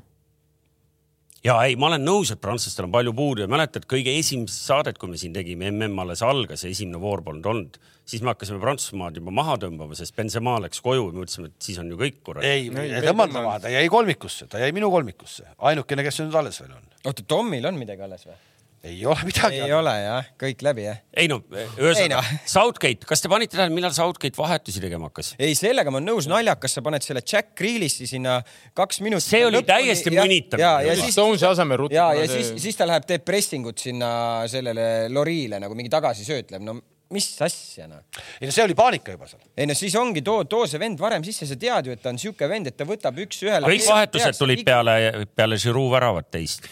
[1.43, 4.99] Ja ei, ma olen nõus, et prantslastel on palju puudu ja mäletad kõige esimest saadet,
[5.01, 8.61] kui me siin tegime, mm alles algas ja esimene voor polnud olnud, siis me hakkasime
[8.63, 11.99] Prantsusmaad juba maha tõmbama, sest Benzema läks koju ja me mõtlesime, et siis on ju
[11.99, 12.47] kõik kurat.
[12.47, 13.43] ei, Ei, tõmmata.
[13.43, 16.89] maha, ta jäi kolmikusse, ta jäi minu kolmikusse, ainukene, kes nüüd alles veel on.
[17.05, 18.39] oota, Tomil on midagi alles või?
[18.84, 19.71] Ei ole midagi ei.
[19.73, 20.99] ole jah, kõik läbi jah.
[21.15, 22.45] ei no Ei ühesõnaga noh.
[22.55, 25.34] Southgate, kas te panite tähele, millal Southgate vahetusi tegema hakkas?
[25.39, 28.39] ei, sellega ma olen nõus, naljakas, sa paned selle Jack Grealish'i sinna
[28.77, 29.29] kaks minutit.
[29.29, 30.61] See oli täiesti mõnitav.
[30.61, 31.95] ja, ja siis, Stonesi asemel rutab.
[31.95, 34.09] ja, ja siis, siis ta läheb, teeb pressingut sinna
[34.51, 36.79] sellele Loriile nagu mingi tagasisöötleb, no
[37.13, 38.03] mis asja noh.
[38.41, 39.43] ei no see oli paanika juba seal.
[39.55, 42.11] ei no siis ongi too, too see vend varem sisse, sa tead ju, et ta
[42.11, 43.69] on siuke vend, et ta võtab üks-ühele.
[43.69, 44.63] kõik vahetused tulid.
[44.67, 46.67] peale, peale Giroud väravat teist.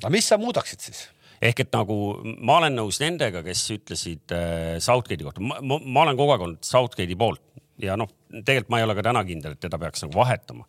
[0.00, 1.08] no mis sa muudaksid siis?
[1.42, 1.96] Ehk et nagu
[2.44, 6.46] ma olen nõus nendega, kes ütlesid äh, Southgate'i kohta, ma, ma, ma olen kogu aeg
[6.46, 7.42] olnud Southgate'i poolt.
[7.82, 10.66] Ja noh, tegelikult ma ei ole ka täna kindel, et teda peaks nagu vahetama.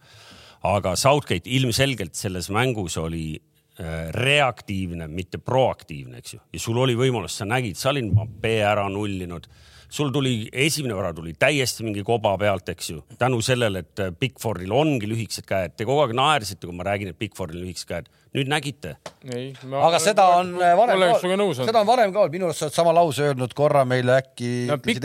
[0.64, 6.96] aga Southgate ilmselgelt selles mängus oli äh, reaktiivne, mitte proaktiivne, eks ju, ja sul oli
[6.96, 9.50] võimalus, sa nägid, sa olid Mbappé ära nullinud.
[9.94, 14.72] Sul tuli, esimene värav tuli täiesti mingi koba pealt, eks ju, tänu sellele, et Bigfordil
[14.74, 18.10] ongi lühikesed käed, te kogu aeg naersite, kui ma räägin, et Bigfordil lühikesed käed.
[18.34, 18.96] Nüüd nägite?
[19.30, 21.04] Ei, aga seda on äh, varem
[21.56, 24.50] seda on varem ka olnud, minu arust sa oled sama lause öelnud korra meile äkki
[24.68, 24.98] no ei,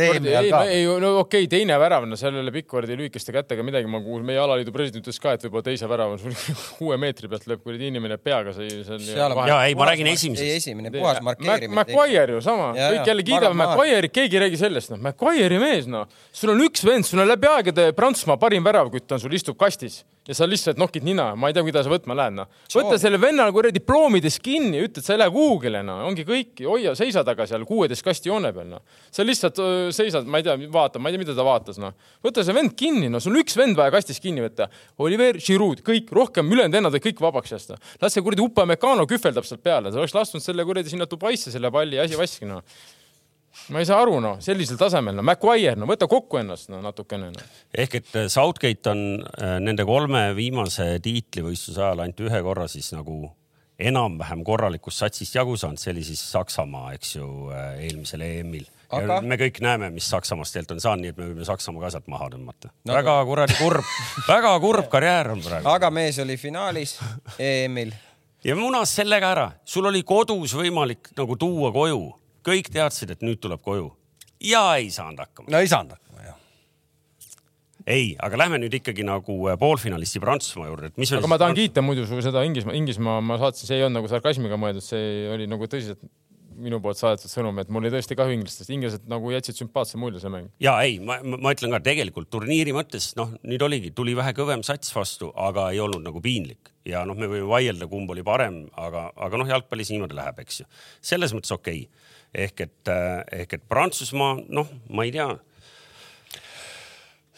[0.73, 3.89] ei, no okei okay,, teine värav, no sellele Pickfordi lühikeste kätega midagi.
[3.91, 6.19] Ma kuulsin, meie alaliidu president ütles ka, et võib-olla teise värava
[6.81, 10.19] kuue meetri pealt lööb kuradi inimene peaga seal Seal on- ja ei, ma räägin ei,
[10.19, 10.57] esimesest.
[10.63, 11.77] esimene puhas markeerimine.
[11.77, 13.57] McGuire ju sama, kõik jälle kiidavad.
[13.57, 17.29] McGuire'it, keegi ei räägi sellest, noh, McGuire'i mees, noh, sul on üks vend, sul on
[17.29, 20.03] läbi aegade Prantsusmaa parim väravkütt on sul istub kastis.
[20.29, 22.49] Ja sa lihtsalt nokid nina, ma ei tea, mida sa võtma lähed, noh.
[22.75, 26.63] võta selle venna kuradi ploomides kinni, ütle, et sa ei lähe kuhugile, noh, ongi kõik,
[26.67, 28.83] hoia, seisa taga seal kuueteist kasti joone peal, noh.
[29.15, 31.97] sa lihtsalt öö, seisad, ma ei tea, vaata, ma ei tea, mida ta vaatas, noh.
[32.25, 34.69] võta see vend kinni, no sul on üks vend vaja kastis kinni võtta.
[35.05, 37.81] Oliver Giroud, kõik rohkem ülejäänud vennad olid kõik vabaks lasta.
[38.03, 41.73] las see kuradi Upamecano kühveldab sealt peale, sa oleks lasknud selle kuradi sinna Dubaisse selle
[41.75, 42.65] palli ja asi vaski, noh
[43.75, 47.33] ma ei saa aru, noh, sellisel tasemel, no Maguire, no võta kokku ennast no, natukene
[47.35, 47.49] no..
[47.75, 52.93] ehk et äh, Southgate on äh, nende kolme viimase tiitlivõistluse ajal ainult ühe korra siis
[52.97, 53.27] nagu
[53.79, 57.29] enam-vähem korralikust satsist jagu saanud, see oli siis Saksamaa, eks ju,
[57.79, 58.67] eelmisel EM-il.
[58.89, 61.93] Aga- me kõik näeme, mis Saksamaast tegelikult on saanud, nii et me võime Saksamaa ka
[61.93, 62.95] sealt maha tõmmata no..
[62.97, 63.91] väga kuradi kurb,
[64.25, 65.69] väga kurb karjäär on praegu.
[65.69, 66.97] aga mees oli finaalis
[67.37, 67.93] EM-il.
[68.49, 72.01] ja munas sellega ära, sul oli kodus võimalik nagu tuua koju,
[72.49, 73.91] kõik teadsid, et nüüd tuleb koju
[74.45, 75.51] ja ei saanud hakkama.
[75.53, 76.37] no ei saanud hakkama jah.
[77.87, 81.59] ei, aga lähme nüüd ikkagi nagu äh, poolfinalisti Prantsusmaa juurde, et mis aga ma tahan
[81.59, 85.29] kiita muidu su seda Inglismaa, Inglismaa ma saatsin, see ei olnud nagu sarkasmiga mõeldud, see
[85.35, 86.03] oli nagu tõsiselt
[86.59, 90.23] minu poolt saadetud sõnum, et mul oli tõesti kahju inglastest, inglased nagu jätsid sümpaatse mulje
[90.23, 90.51] see mäng.
[90.63, 94.65] ja ei, ma, ma ütlen ka tegelikult turniiri mõttes noh, nüüd oligi, tuli vähe kõvem
[94.67, 98.63] sats vastu, aga ei olnud nagu piinlik ja noh, me võime vaielda, kumb oli parem,
[98.79, 100.69] aga, aga noh, jalgpallis niimoodi läheb, eks ju.
[101.13, 102.15] selles mõttes okei okay..
[102.47, 102.95] ehk et,
[103.43, 105.31] ehk et Prantsusmaa, noh, ma ei tea,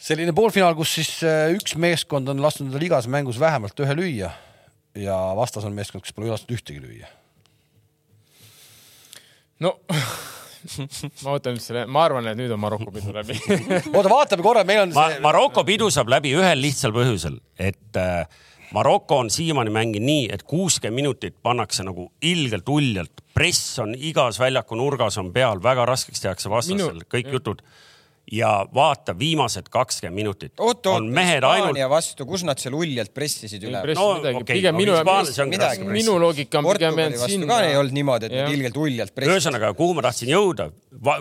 [0.01, 4.31] selline poolfinaal, kus siis äh, üks meeskond on lasknud endale igas mängus vähemalt ühe lüüa
[4.97, 7.09] ja vastas on meeskond, kes pole lasknud ühtegi lüüa.
[9.63, 9.77] No.
[11.23, 13.33] Ma võtan nüüd selle, ma arvan, et nüüd on Maroko pidu läbi.
[13.95, 17.97] Oota, vaatame korra, meil on Ma, see, Maroko pidu saab läbi ühel lihtsal põhjusel, et
[17.97, 18.27] äh,
[18.75, 24.39] Maroko on siiamaani mänginud nii, et kuuskümmend minutit pannakse nagu ilgelt uljalt, press on igas
[24.39, 27.65] väljaku nurgas on peal, väga raskeks tehakse vastasel Minu-, kõik jutud.
[28.31, 32.75] Ja vaata viimased kakskümmend minutit oot, on oot, mehed ainult Hispaania vastu, kus nad seal
[32.77, 33.81] uljalt pressisid üle?
[33.97, 34.41] no midagi.
[34.41, 37.77] okei Pigem okay,, minu- raske press minu loogika on pigem jäänud vastu sinna ka ei
[37.79, 39.35] olnud niimoodi, et nad ilgelt uljalt pressisid.
[39.35, 40.69] ühesõnaga, kuhu ma tahtsin jõuda,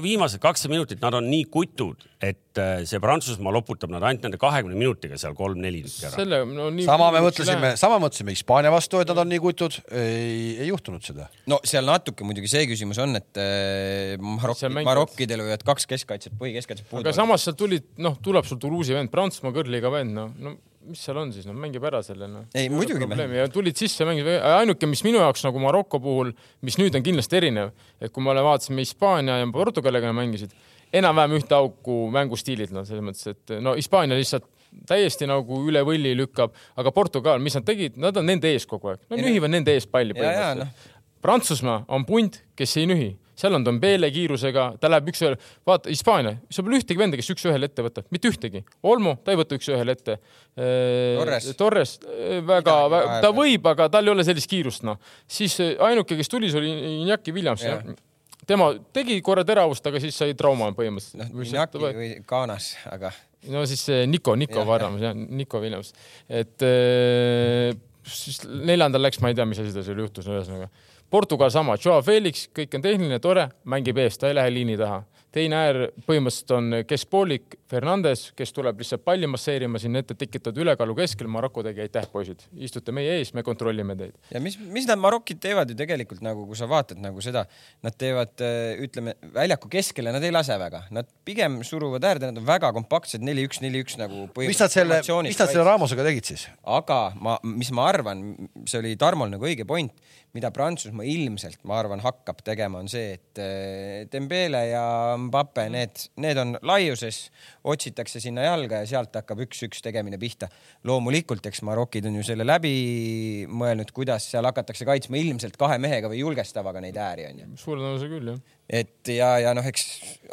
[0.03, 4.41] viimased kakskümmend minutit, nad on nii kutud, et äh, see Prantsusmaa loputab nad ainult nende
[4.41, 6.15] kahekümne minutiga seal kolm-neli tükki ära.
[6.17, 6.87] selle, no nii.
[6.89, 11.05] sama me mõtlesime, sama mõtlesime Hispaania vastu, et nad on nii kutud, ei, ei juhtunud
[11.07, 11.29] seda.
[11.51, 16.89] no seal natuke muidugi see küsimus on, et äh, mängivad- Marokkidel võivad kaks keskkaitset, põhikeskkaitset
[16.89, 17.15] aga puudu.
[17.21, 20.57] samas sealt tulid, noh, tuleb sul Toulouse'i vend, Prantsusmaa kõrgliiga vend, noh, no
[20.91, 22.47] mis seal on siis, noh, mängib ära selle, noh.
[22.57, 26.33] Ei, muidugi ja tulid sisse, mängisid, ainuke, mis minu jaoks nagu Maroko puhul,
[26.67, 30.55] mis nüüd on kindlasti erinev, et kui me vaatasime Hispaania ja Portugaliga mängisid,
[30.93, 34.49] enam-vähem ühte auku mängustiilid, noh, selles mõttes, et no Hispaania lihtsalt
[34.87, 38.93] täiesti nagu üle võlli lükkab, aga Portugal, mis nad tegid, nad on nende ees kogu
[38.93, 40.97] aeg, nad no- nühivad nende ees palli Ja, ja, põhimõtteliselt.
[41.21, 45.37] Prantsusmaa on punt, kes ei nühi, seal on Dombele kiirusega, ta läheb üks-ühele,
[45.69, 48.63] vaata Hispaania, sul pole ühtegi venda, kes üks-ühele ette võtab, mitte ühtegi.
[48.89, 50.17] Olmo, ta ei võta üks-ühele ette.
[50.57, 51.51] Torres.
[51.61, 54.97] Torres äh, väga, väga, ta võib, aga tal ei ole sellist kiirust, noh.
[55.29, 56.73] siis äh, ainuke, kes tuli, see oli
[57.05, 57.85] Iñaki Williams Jah.
[57.85, 58.07] yeah..
[58.49, 61.35] Tema tegi korra teravust, aga siis sai trauma noh, põhimõtteliselt.
[61.35, 63.13] Minaki või Kanas, aga
[63.49, 65.93] no siis see Nico, Nico Jah, Varramas jah, Nico Williams,
[66.29, 67.71] et äh,
[68.05, 70.69] siis neljandal läks, ma ei tea, mis asi tal seal juhtus, ühesõnaga.
[71.11, 75.01] Portugal sama, Joao Felix, kõik on tehniline, tore, mängib eest, ta ei lähe liini taha.
[75.35, 80.97] Teine äär põhimõtteliselt on keskpoolik Fernandes, kes tuleb lihtsalt palli masseerima sinna ette, tekitavad ülekaalu
[80.99, 81.29] keskel.
[81.31, 84.17] Maroko tegi, aitäh, poisid, istute meie ees, me kontrollime teid.
[84.35, 87.45] ja mis, mis need marokid teevad ju tegelikult nagu, kui sa vaatad nagu seda,
[87.87, 88.35] nad teevad,
[88.83, 93.23] ütleme väljaku keskele, nad ei lase väga, nad pigem suruvad äärde, nad on väga kompaktsed,
[93.27, 94.27] neli-üks, neli-üks nagu.
[94.41, 96.49] mis nad selle, mis nad selle Ramosega tegid siis?
[96.67, 98.33] aga ma, mis ma arvan,
[98.67, 99.95] see oli Tarmol nagu õige point
[100.37, 104.85] mida Prantsusmaa ilmselt, ma arvan, hakkab tegema, on see, et eh, Dembele ja
[105.19, 107.23] Mbappe, need, need on laiuses,
[107.71, 110.51] otsitakse sinna jalga ja sealt hakkab üks-üks tegemine pihta.
[110.87, 116.09] loomulikult, eks marokid on ju selle läbi mõelnud, kuidas seal hakatakse kaitsma ilmselt kahe mehega
[116.09, 117.53] või julgestavaga neid ääri onju.
[117.61, 118.41] suure tõenäosusega küll jah
[118.71, 119.87] et ja, ja noh, eks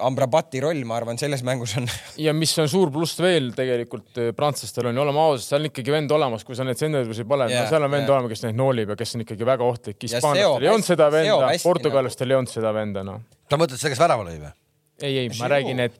[0.05, 1.88] Amrabati roll, ma arvan, selles mängus on.
[2.25, 5.71] ja mis on suur pluss veel tegelikult eh, prantslastel on ju, oleme ausad, seal on
[5.71, 8.13] ikkagi vend olemas, kui sa neid senderdusi paned yeah,, no seal on vend yeah.
[8.13, 9.97] olemas, kes neid noolib ja kes on ikkagi väga ohtlik.
[10.05, 13.25] hispaanlastel ei olnud seda venda, portugallastel ei olnud seda venda, noh.
[13.49, 14.53] sa mõtled seda, kes värava lõi või?
[15.01, 15.97] Ei, ei, ma räägin, et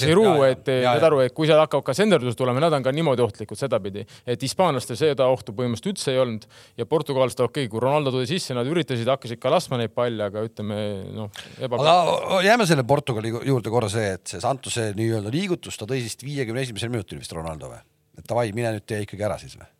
[0.00, 3.22] Giroud, et saad aru, et kui seal hakkavad ka senderdused tulema, nad on ka niimoodi
[3.22, 6.46] ohtlikud sedapidi, et hispaanlastel seda ohtu põhimõtteliselt üldse ei olnud
[6.80, 10.26] ja portugallastel okei okay,, kui Ronaldo tuli sisse, nad üritasid, hakkasid ka laskma neid palle,
[10.26, 10.80] aga ütleme
[11.14, 11.30] noh.
[11.70, 16.26] aga jääme selle Portugali juurde korra see, et see Santuse nii-öelda liigutus, ta tõi vist
[16.26, 17.82] viiekümne esimesel minutil vist Ronaldo või?
[18.18, 19.70] et davai, mine nüüd tee ikkagi ära siis või?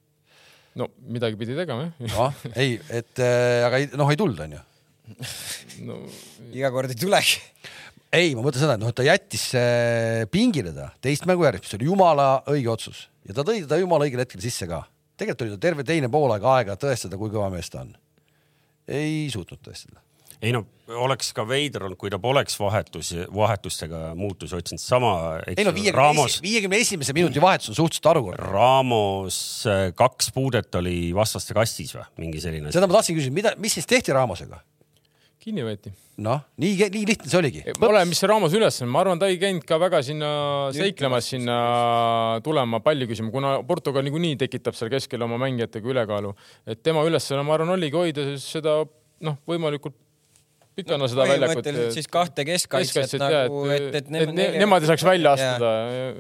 [0.79, 2.15] no midagi pidi tegema jah.
[2.15, 4.67] noh, ei, et äh, aga ei, noh, ei tulnud onju
[5.87, 6.01] no
[6.53, 7.41] iga kord ei tulegi
[8.11, 11.79] ei, ma mõtlen seda, et noh, ta jättis äh, pingile ta teist mängu järjest, mis
[11.79, 14.85] oli jumala õige otsus ja ta tõi ta jumala õigel hetkel sisse ka.
[15.21, 17.93] tegelikult oli ta terve teine poolaeg aega tõestada, kui kõva mees ta on.
[18.91, 20.03] ei suutnud tõestada.
[20.41, 25.13] ei no oleks ka veider olnud, kui ta poleks vahetus, vahetustega muutusi otsinud, sama.
[25.47, 28.51] ei no viiekümne esimese minuti vahetus on suhteliselt harukordne.
[28.51, 29.39] Ramos
[29.71, 32.75] äh, kaks puudet oli vastaste kastis või mingi selline.
[32.75, 34.65] seda ma tahtsin küsida, mida, mis siis tehti Ramosega?
[35.41, 35.93] Kinni võeti.
[36.21, 37.63] noh, nii, nii lihtne see oligi.
[37.73, 40.31] ole, mis see Ramos üles on, ma arvan, ta ei käinud ka väga sinna
[40.77, 41.57] seiklemas sinna
[42.45, 46.35] tulema palli küsima, kuna Portugal niikuinii tekitab seal keskel oma mängijatega ülekaalu,
[46.69, 48.83] et tema ülesanne, ma arvan, oligi hoida seda
[49.25, 49.97] noh, võimalikult
[50.79, 51.69] pikana seda väljakut.
[51.95, 55.73] siis kahte keskkaitset nagu, et, et, et, et ne, nemad ei saaks välja astuda,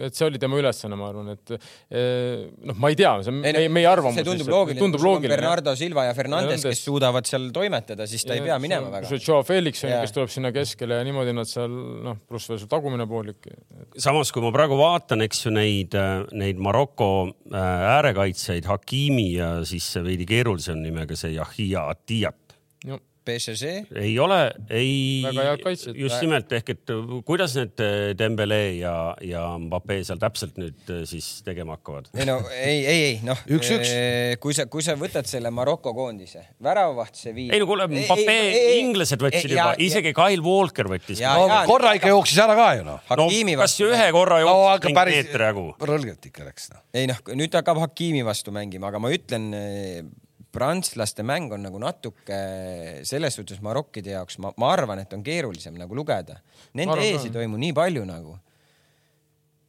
[0.08, 3.40] et see oli tema ülesanne, ma arvan, et eh, noh, ma ei tea, see on
[3.44, 4.18] meie, meie arvamus.
[4.18, 5.36] see tundub loogiline, tundub loogiline.
[5.36, 9.20] Bernardo Silva ja Fernandes, kes suudavad seal toimetada, siis ta ja, ei pea minema väga.
[9.20, 11.70] Joe Felix on ju, kes tuleb sinna keskele ja niimoodi nad seal
[12.06, 13.50] noh, pluss veel su tagumine poolik.
[14.00, 15.96] samas, kui ma praegu vaatan, eks ju neid,
[16.36, 22.39] neid Maroko äh, äärekaitsjaid, Hakimi ja siis veidi keerulisem nimega see Yahia Atiyat
[23.24, 23.94] PSG?
[24.00, 24.38] ei ole,
[24.72, 25.22] ei,
[25.94, 26.92] just nimelt ehk et
[27.26, 28.94] kuidas need äh, Dembele ja,
[29.24, 32.08] ja Mbappe seal täpselt nüüd äh, siis tegema hakkavad?
[32.16, 33.92] ei no ei, ei, ei noh, üks-üks.
[33.92, 37.52] Äh, kui sa, kui sa võtad selle Maroko koondise, väravavaht see viib.
[37.54, 38.38] ei no kuule, Mbappe,
[38.80, 41.20] inglased võtsid juba, isegi Kyle Walker võttis.
[41.20, 43.04] no ja, korra ikka jooksis ära ka ju noh.
[43.20, 43.28] no
[43.60, 45.68] kas ühe korra jooksis no, meetri jagu?
[45.92, 46.82] rõlgelt ikka läks noh.
[46.96, 49.50] ei noh, nüüd hakkab Hakimi vastu mängima, aga ma ütlen
[50.52, 52.38] prantslaste mäng on nagu natuke
[53.06, 56.40] selles suhtes marokkide jaoks, ma, ma arvan, et on keerulisem nagu lugeda.
[56.74, 58.36] Nende arvan, ees ei toimu nii palju nagu.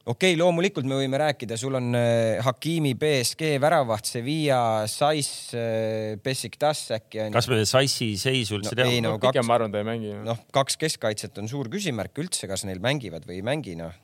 [0.02, 6.18] okei okay,, loomulikult me võime rääkida, sul on äh, Hakimi BSG väravaht, Sevilla, Sais äh,,
[6.22, 7.36] Besiktas äkki on.
[7.36, 9.02] kas me Saisi seisu üldse no, teame?
[9.06, 10.16] No, pigem ma arvan, ta ei mängi.
[10.26, 13.94] noh, kaks keskkaitset on suur küsimärk üldse, kas neil mängivad või ei mängi, noh.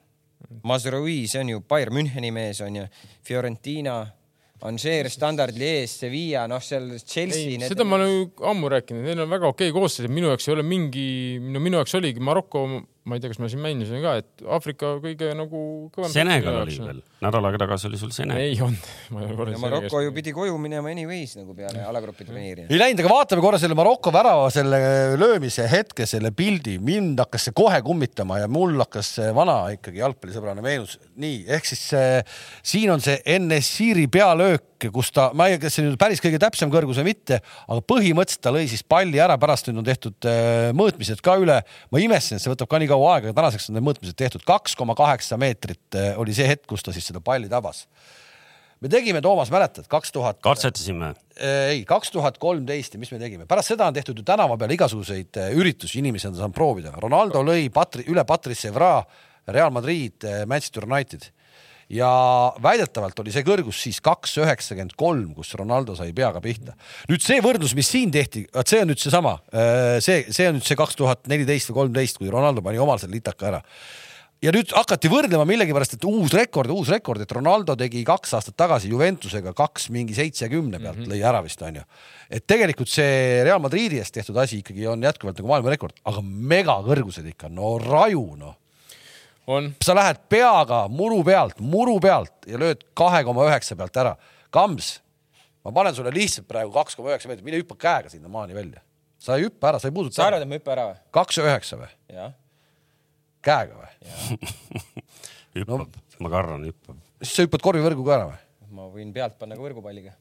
[0.62, 2.84] Mazraoui, see on ju Bayern Müncheni mees on ju,
[3.26, 4.04] Fiorentina
[4.66, 7.58] Angers, Standard Lies, Sevilla, noh, seal Chelsea.
[7.62, 10.64] seda ma olen ammu rääkinud, neil on väga okei okay koosseis, minu jaoks ei ole
[10.66, 12.64] mingi, no minu jaoks oligi Maroko
[13.08, 15.60] ma ei tea, kas ma siin mainisin ka, et Aafrika kõige nagu
[15.94, 16.10] kõvem.
[16.12, 18.42] Senegal oli veel, nädal aega tagasi oli sul Senegal.
[18.44, 19.58] ei olnud.
[19.64, 22.68] Maroko ju pidi koju minema anyways nagu peale alagrupi turniiri.
[22.68, 24.80] ei läinud, aga vaatame korra selle Maroko värava selle
[25.20, 30.64] löömise hetke, selle pildi, mind hakkas see kohe kummitama ja mul hakkas vana ikkagi jalgpallisõbrana
[30.64, 30.98] meenus.
[31.16, 35.76] nii, ehk siis äh, siin on see NSC-ri pealöök, kus ta, ma ei tea, kas
[35.78, 39.38] see nüüd päris kõige täpsem kõrgus või mitte, aga põhimõtteliselt ta lõi siis palli ära,
[39.40, 41.58] pärast nüüd on tehtud äh, mõõtmised ka üle.
[41.90, 44.78] ma imestasin, et see võtab ka nii kaua aega, tänaseks on need mõõtmised tehtud, kaks
[44.78, 47.86] koma kaheksa meetrit eh, oli see hetk, kus ta siis seda palli tabas.
[48.80, 50.38] me tegime, Toomas, mäletad, kaks tuhat.
[50.44, 51.14] katsetasime?
[51.34, 54.56] Eh, ei, kaks tuhat kolmteist ja mis me tegime, pärast seda on tehtud ju tänava
[54.60, 56.94] peal igasuguseid üritusi, inimesi on saanud proovida.
[57.02, 59.00] Ronaldo lõi Patri, üle Patrice Evra,
[59.48, 61.32] Real Madrid, Manchester United
[61.88, 62.08] ja
[62.62, 66.74] väidetavalt oli see kõrgus siis kaks üheksakümmend kolm, kus Ronaldo sai peaga pihta.
[67.08, 70.58] nüüd see võrdlus, mis siin tehti, vot see on nüüd seesama, äh, see, see on
[70.58, 73.62] nüüd see kaks tuhat neliteist või kolmteist, kui Ronaldo pani omal selle litaka ära
[74.44, 78.56] ja nüüd hakati võrdlema millegipärast, et uus rekord, uus rekord, et Ronaldo tegi kaks aastat
[78.58, 81.14] tagasi Juventusega kaks mingi seitsekümne pealt mm -hmm.
[81.14, 81.82] lõi ära vist onju.
[82.30, 87.26] et tegelikult see Real Madridi eest tehtud asi ikkagi on jätkuvalt nagu maailmarekord, aga megakõrgused
[87.26, 88.54] ikka, no raju noh.
[89.48, 89.70] On.
[89.84, 94.14] sa lähed peaga muru pealt, muru pealt ja lööd kahe koma üheksa pealt ära.
[94.54, 94.98] Kams,
[95.64, 98.82] ma panen sulle lihtsalt praegu kaks koma üheksa meetrit, mine hüppa käega sinnamaani välja.
[99.18, 100.14] sa ei hüppa ära, sa ei puuduta.
[100.20, 101.00] sa arvad, et ma hüppan ära või?
[101.18, 101.88] kaks ja üheksa või?
[102.14, 102.36] jah.
[103.42, 103.90] käega või?
[105.58, 105.88] hüppab
[106.18, 106.26] No.
[106.26, 106.98] ma kardan, hüppab.
[107.22, 108.38] siis sa hüppad korvivõrguga ära või?
[108.74, 110.14] ma võin pealt panna ka võrgupalliga.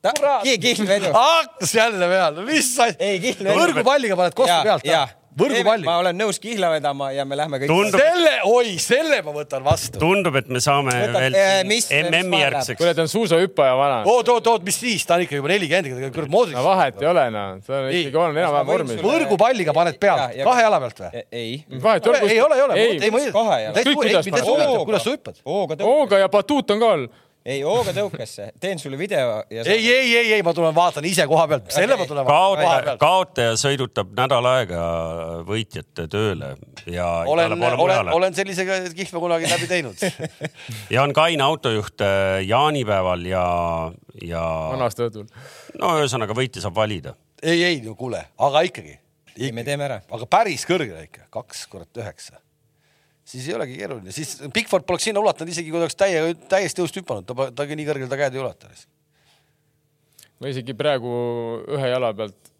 [0.00, 0.44] Kurat!
[0.60, 1.10] kihlvedu.
[1.12, 3.56] hakkas jälle peale, mis kihlvedu.
[3.58, 5.02] võrgupalliga paned kostu pealt ja,
[5.40, 5.54] ära.
[5.54, 5.96] võrgupalliga ma.
[6.02, 7.72] olen nõus kihla vedama ja me lähme kõik.
[7.72, 10.00] Tundub- selle, oi, selle ma võtan vastu.
[10.02, 14.02] tundub, et me saame Võtab- veel eh, MM-i järgseks kuule, ta on suusahüppaja vana.
[14.10, 16.64] oot, oot, oot, mis siis, ta on ikka juba nelikümmend, kurat Modric no.
[16.68, 20.82] vahet ei ole noh, ta on ikkagi on enam-vähem vormis võrgupalliga paned pealt kahe jala
[20.84, 21.24] pealt või?
[21.30, 21.56] ei.
[21.82, 23.00] vahet ei ole, ei ole, ei ole, ei.
[23.80, 23.96] Kõik,
[24.84, 25.84] kuidas sa hüppad.
[25.84, 27.10] hooga ja batuut on ka all.
[27.44, 28.50] ei, hooga tõukesse.
[28.60, 29.62] teen sulle video ja.
[29.64, 32.56] ei, ei, ei, ei, ma tulen vaatan ise koha pealt, selle ma tulen vaatan koha
[32.56, 33.00] kaotaja, pealt.
[33.00, 34.82] kaotaja sõidutab nädal aega
[35.48, 36.52] võitjat tööle
[36.90, 38.66] ja olen olen, olen sellise
[38.96, 40.04] kihve kunagi läbi teinud.
[40.94, 43.44] ja on kaine autojuht äh, jaanipäeval ja,
[44.24, 45.28] ja vanast õhtul.
[45.80, 47.16] no ühesõnaga võitja saab valida.
[47.42, 48.98] ei, ei no kuule, aga ikkagi.
[49.38, 50.02] ei, me teeme ära.
[50.10, 52.42] aga päris kõrgele ikka, kaks kurat üheksa.
[53.30, 56.82] Siis ei olegi keeruline, siis Bigford poleks sinna ulatanud, isegi kui ta oleks täie, täiesti
[56.82, 58.72] õhust hüpanud, ta, ta nii kõrgele ta käed ei ulata.
[60.40, 61.12] ma isegi praegu
[61.68, 62.50] ühe jala pealt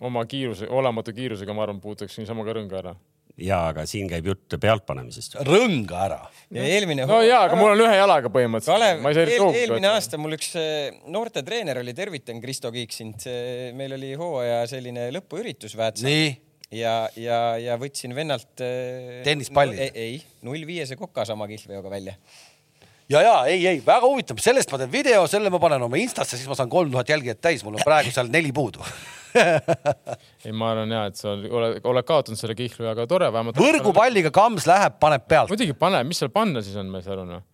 [0.00, 2.94] oma kiiruse, olematu kiirusega, ma arvan, puutuks niisama ka rõnga ära.
[3.36, 5.36] ja aga siin käib jutt pealtpanemisest.
[5.48, 6.20] rõnga ära.
[6.56, 7.04] ja eelmine.
[7.08, 9.04] no jaa, aga mul on ühe jalaga põhimõtteliselt.
[9.04, 13.28] Kalev, eel, eelmine aasta mul üks eh, noortetreener oli, tervitan Kristo Kiik sind,
[13.76, 16.34] meil oli hooaja selline lõpuüritus Väätsal nii,
[16.76, 19.78] ja, ja, ja võtsin vennalt eh, Tennispalli?
[19.86, 22.16] ei, ei, null viiese koka sama kihlveoga välja.
[23.08, 26.38] ja, ja ei, ei väga huvitav, sellest ma teen video, selle ma panen oma Instasse,
[26.38, 28.84] siis ma saan kolm tuhat jälgijat täis, mul on praegu seal neli puudu.
[30.46, 33.60] ei, ma arvan ja, et sa oled, oled kaotanud selle kihlu, aga tore vähemalt.
[33.60, 35.52] võrgupalliga Kams läheb, paneb pealt.
[35.52, 37.44] muidugi pane, mis seal panna siis on, ma ei saa aru noh.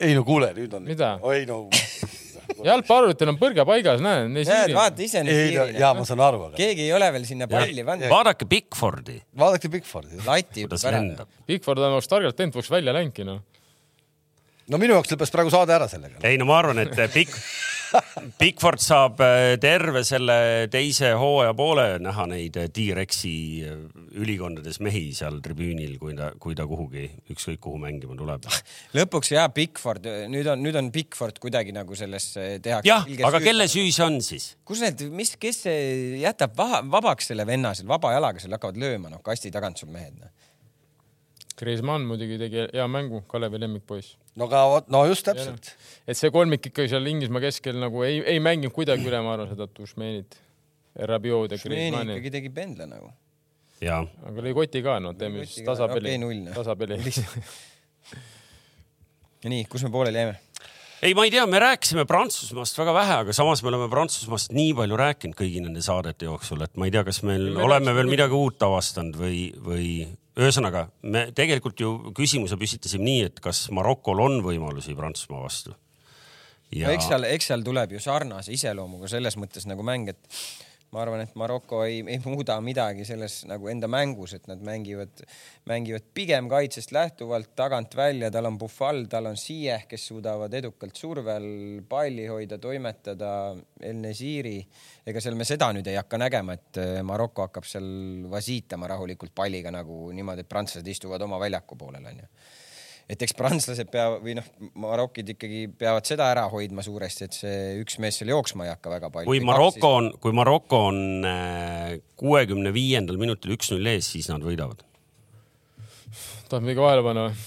[0.00, 0.88] ei no kuule, nüüd on.
[1.28, 1.66] Oi no,
[2.66, 4.26] jalgpalluritel on põrge paigas, näe.
[4.32, 7.08] näed, vaata ise nüüd ei no piirini ja ma saan aru, aga keegi ei ole
[7.16, 8.08] veel sinna palli pannud.
[8.12, 10.20] vaadake Bigfordi, vaadake Bigfordi.
[10.26, 11.30] lati kuidas lendab.
[11.48, 13.42] Bigford on oleks targalt teinud, poleks välja läinudki noh.
[14.70, 16.20] no minu jaoks lõppes praegu saade ära sellega.
[16.28, 17.32] ei no ma arvan, et Big,
[18.40, 23.34] Bigford saab äh, terve selle teise hooaja poole näha neid äh, T-Rexi
[23.66, 23.80] äh,
[24.20, 28.46] ülikondades mehi seal tribüünil, kui ta, kui ta kuhugi ükskõik kuhu mängima tuleb.
[28.98, 32.90] lõpuks ja Bigford, nüüd on, nüüd on Bigford kuidagi nagu sellesse tehakse.
[32.90, 33.68] jah, aga kelle?
[33.70, 34.52] süü see on siis?
[34.66, 35.64] kus need, mis, kes
[36.20, 39.92] jätab vaha, vabaks selle venna seal vaba jalaga seal hakkavad lööma, noh kasti tagant sul
[39.94, 40.30] mehed noh..
[41.60, 44.16] Griezmann muidugi tegi hea mängu, Kalevi lemmikpoiss.
[44.40, 45.72] no aga vot, no just täpselt.
[46.06, 49.50] et see kolmik ikkagi seal Inglismaa keskel nagu ei, ei mänginud kuidagi üle, ma arvan,
[49.52, 50.38] seda Dušmenit,
[51.10, 52.18] Rabiot ja Griezmanni.
[52.18, 53.12] ikkagi tegi pendla nagu.
[53.84, 56.54] ja aga lõi koti ka, no teeme siis tasapeli noh.
[56.56, 57.00] tasapeli.
[59.54, 60.38] nii, kus me pooleli jäime?
[61.02, 64.72] ei, ma ei tea, me rääkisime Prantsusmaast väga vähe, aga samas me oleme Prantsusmaast nii
[64.76, 67.94] palju rääkinud kõigi nende saadete jooksul, et ma ei tea, kas meil Me me oleme
[67.96, 69.86] veel midagi uut avastanud või, või
[70.38, 75.74] ühesõnaga me tegelikult ju küsimuse püstitasime nii, et kas Marokol on võimalusi Prantsusmaa vastu.
[76.70, 80.42] no eks seal, eks seal tuleb ju sarnase iseloomuga selles mõttes nagu mäng, et
[80.90, 85.22] ma arvan, et Maroko ei, ei muuda midagi selles nagu enda mängus, et nad mängivad,
[85.70, 90.98] mängivad pigem kaitsest lähtuvalt tagant välja, tal on Buffal, tal on Ziyech, kes suudavad edukalt
[90.98, 93.34] surve all palli hoida, toimetada,
[93.80, 94.58] El Neziri.
[95.06, 99.34] ega seal me seda nüüd ei hakka nägema, et eh, Maroko hakkab seal vasiitama rahulikult
[99.34, 102.28] palliga nagu niimoodi, et prantslased istuvad oma väljaku poolel onju
[103.10, 104.46] et eks prantslased peavad või noh,
[104.78, 108.88] marokid ikkagi peavad seda ära hoidma suuresti, et see üks mees seal jooksma ei hakka
[108.92, 109.28] väga palju.
[109.30, 110.98] kui Maroko on, kui Maroko on
[112.20, 114.78] kuuekümne viiendal minutil üks-null ees, siis nad võidavad.
[116.50, 117.34] tahad midagi vahele panna või?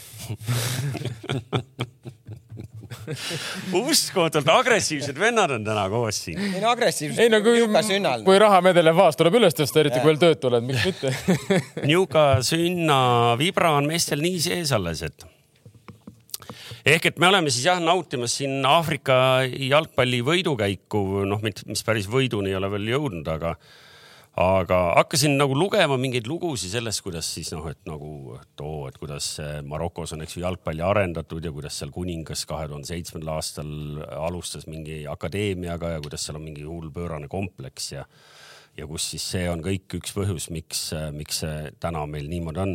[3.73, 6.39] uskumatult agressiivsed vennad on täna koos siin.
[6.39, 7.19] ei no agressiivsus.
[7.19, 8.23] ei no kui sünnal.
[8.23, 11.13] kui rahamedel ja faas tuleb üles tõsta, eriti kui veel töötu oled, miks mitte.
[11.89, 12.99] Niuka sünna
[13.39, 15.25] vibra on meestel nii sees alles, et
[16.85, 19.15] ehk et me oleme siis jah nautimas siin Aafrika
[19.47, 23.55] jalgpalli võidukäiku, noh, mis päris võiduni ei ole veel jõudnud, aga
[24.33, 28.95] aga hakkasin nagu lugema mingeid lugusid sellest, kuidas siis noh, et nagu et oo, et
[28.97, 33.35] kuidas eh, Marokos on, eks ju, jalgpalli arendatud ja kuidas seal kuningas kahe tuhande seitsmendal
[33.35, 38.07] aastal alustas mingi akadeemiaga ja kuidas seal on mingi hull pöörane kompleks ja
[38.77, 42.71] ja kus siis see on kõik üks põhjus, miks, miks see täna meil niimoodi on.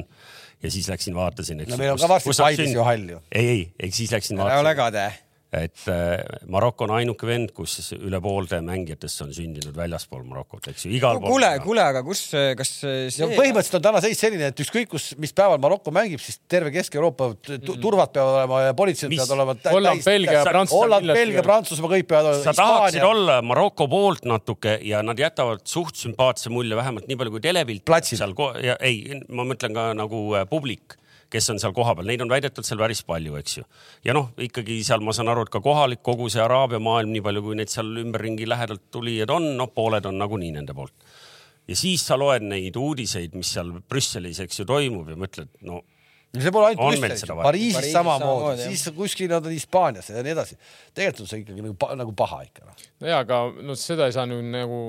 [0.62, 1.64] Ja siis läksin vaatasin.
[1.68, 3.22] no meil on ka varsti Paides ju hall ju.
[3.32, 4.58] ei, ei, ei siis läksin vaatasin.
[4.58, 5.06] ära ole kade
[5.48, 6.18] et äh,
[6.52, 11.16] Maroko on ainuke vend, kus üle poolte mängijatest on sündinud väljaspool Marokot, eks ju, igal
[11.22, 11.32] pool.
[11.32, 12.26] kuule, kuule, aga kus,
[12.58, 13.30] kas see no,?
[13.32, 17.30] põhimõtteliselt on täna seis selline, et ükskõik kus, mis päeval Maroko mängib, siis terve Kesk-Euroopa
[17.40, 19.56] turvad peavad olema ja politseid peavad olema.
[19.72, 20.84] Holland, Belgia, Prantsusmaa.
[20.84, 22.44] Holland, Belgia, Prantsusmaa, kõik peavad olema.
[22.44, 27.38] sa tahaksid olla Maroko poolt natuke ja nad jätavad suht sümpaatse mulje, vähemalt nii palju
[27.38, 27.96] kui telepilt.
[28.12, 28.36] seal,
[28.84, 30.98] ei, ma mõtlen ka nagu äh, publik
[31.32, 33.66] kes on seal kohapeal, neid on väidetavalt seal päris palju, eks ju.
[34.06, 37.24] ja noh, ikkagi seal ma saan aru, et ka kohalik kogu see Araabia maailm, nii
[37.24, 40.96] palju kui neid seal ümberringi lähedalt tulijad on, noh, pooled on nagunii nende poolt.
[41.68, 45.82] ja siis sa loed neid uudiseid, mis seal Brüsselis, eks ju, toimub ja mõtled, no
[46.32, 50.36] ja see pole ainult Brüsselis, Pariisis Pariis samamoodi, siis kuskil nad on Hispaanias ja nii
[50.36, 50.58] edasi.
[50.96, 52.68] tegelikult on see ikkagi nagu, nagu paha ikka.
[52.68, 52.88] Noh.
[53.08, 54.82] ja aga no seda ei saa nüüd nagu,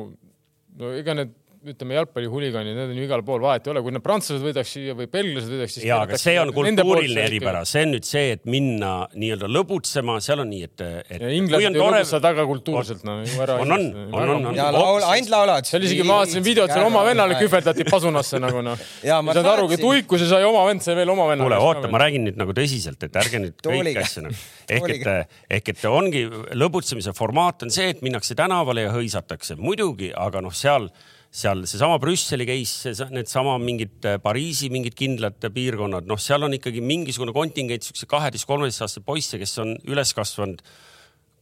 [0.80, 1.36] no ega need
[1.68, 4.94] ütleme, jalgpallihuligaanid, need on ju igal pool, vahet ei ole, kui need prantslased võidaks siia
[4.96, 5.86] või belglased võidaks, siis.
[5.90, 10.44] ja, aga see on kultuuriline eripära, see on nüüd see, et minna nii-öelda lõbutsema, seal
[10.46, 11.26] on nii, et, et.
[11.36, 12.00] inglased ei tore...
[12.00, 13.58] lõbutsa taga kultuurselt, no ju ära.
[13.66, 13.90] on, on,
[14.22, 15.68] on, on, ja laul, ainult laulad.
[15.68, 18.88] seal isegi ma vaatasin videot, seal oma vennale kühveldati pasunasse nagu noh.
[19.04, 21.44] ei saanud aru, et uikuse sai oma vend, sai veel oma venna.
[21.44, 24.42] kuule, oota, ma räägin nüüd nagu tõsiselt, et ärge nüüd kõiki asju nagu.
[24.80, 26.24] ehk et, ehk et ongi
[26.56, 30.88] lõbutsemise formaat on see, et minnakse tänavale ja hõisatakse, muidugi, aga noh, seal
[31.30, 36.82] seal seesama Brüsseli case, needsama mingid äh, Pariisi mingid kindlad piirkonnad, noh, seal on ikkagi
[36.82, 40.64] mingisugune kontingent siukse kaheteist-kolmeteistaastaseid poisse, kes on üles kasvanud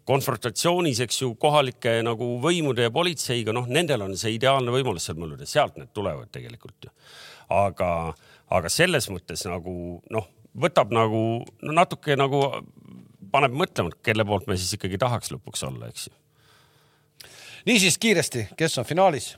[0.08, 5.20] konfrontatsioonis, eks ju, kohalike nagu võimude ja politseiga, noh, nendel on see ideaalne võimalus seal
[5.20, 6.94] mõelda, sealt need tulevad tegelikult ju.
[7.56, 7.90] aga,
[8.52, 9.74] aga selles mõttes nagu
[10.12, 11.24] noh, võtab nagu
[11.64, 12.44] no natuke nagu
[13.32, 16.16] paneb mõtlema, kelle poolt me siis ikkagi tahaks lõpuks olla, eks ju.
[17.68, 19.34] niisiis kiiresti, kes on finaalis?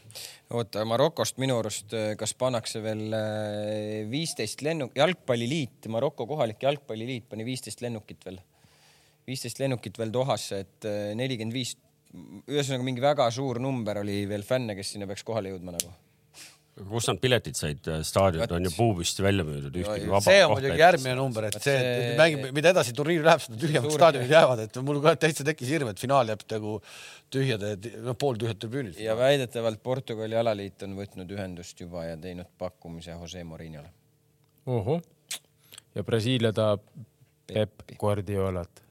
[0.56, 7.30] Oota, Marokost minu arust, äh, kas pannakse veel äh, viisteist lennuk, jalgpalliliit, Maroko kohalik jalgpalliliit
[7.30, 8.42] pani viisteist lennukit veel,
[9.30, 11.76] viisteist lennukit veel Dohasse, et äh, nelikümmend viis,
[12.50, 15.94] ühesõnaga mingi väga suur number oli veel fänne, kes sinna peaks kohale jõudma nagu
[16.88, 19.78] kus nad piletid said, staadionid on ju puupüsti välja müüdud.
[20.24, 23.98] see on muidugi järgmine number, et see, et mängib, mida edasi turniir läheb, seda tühjemaks
[23.98, 26.76] staadionid jäävad, et mul ka täitsa tekkis hirm, et finaal jääb nagu
[27.34, 27.76] tühjade,
[28.06, 29.00] noh pooltühjad tribüünid.
[29.04, 33.92] ja väidetavalt Portugali alaliit on võtnud ühendust juba ja teinud pakkumise Jose Morinole.
[35.96, 36.86] ja Brasiilia tahab
[37.50, 38.89] Pep Guardiolat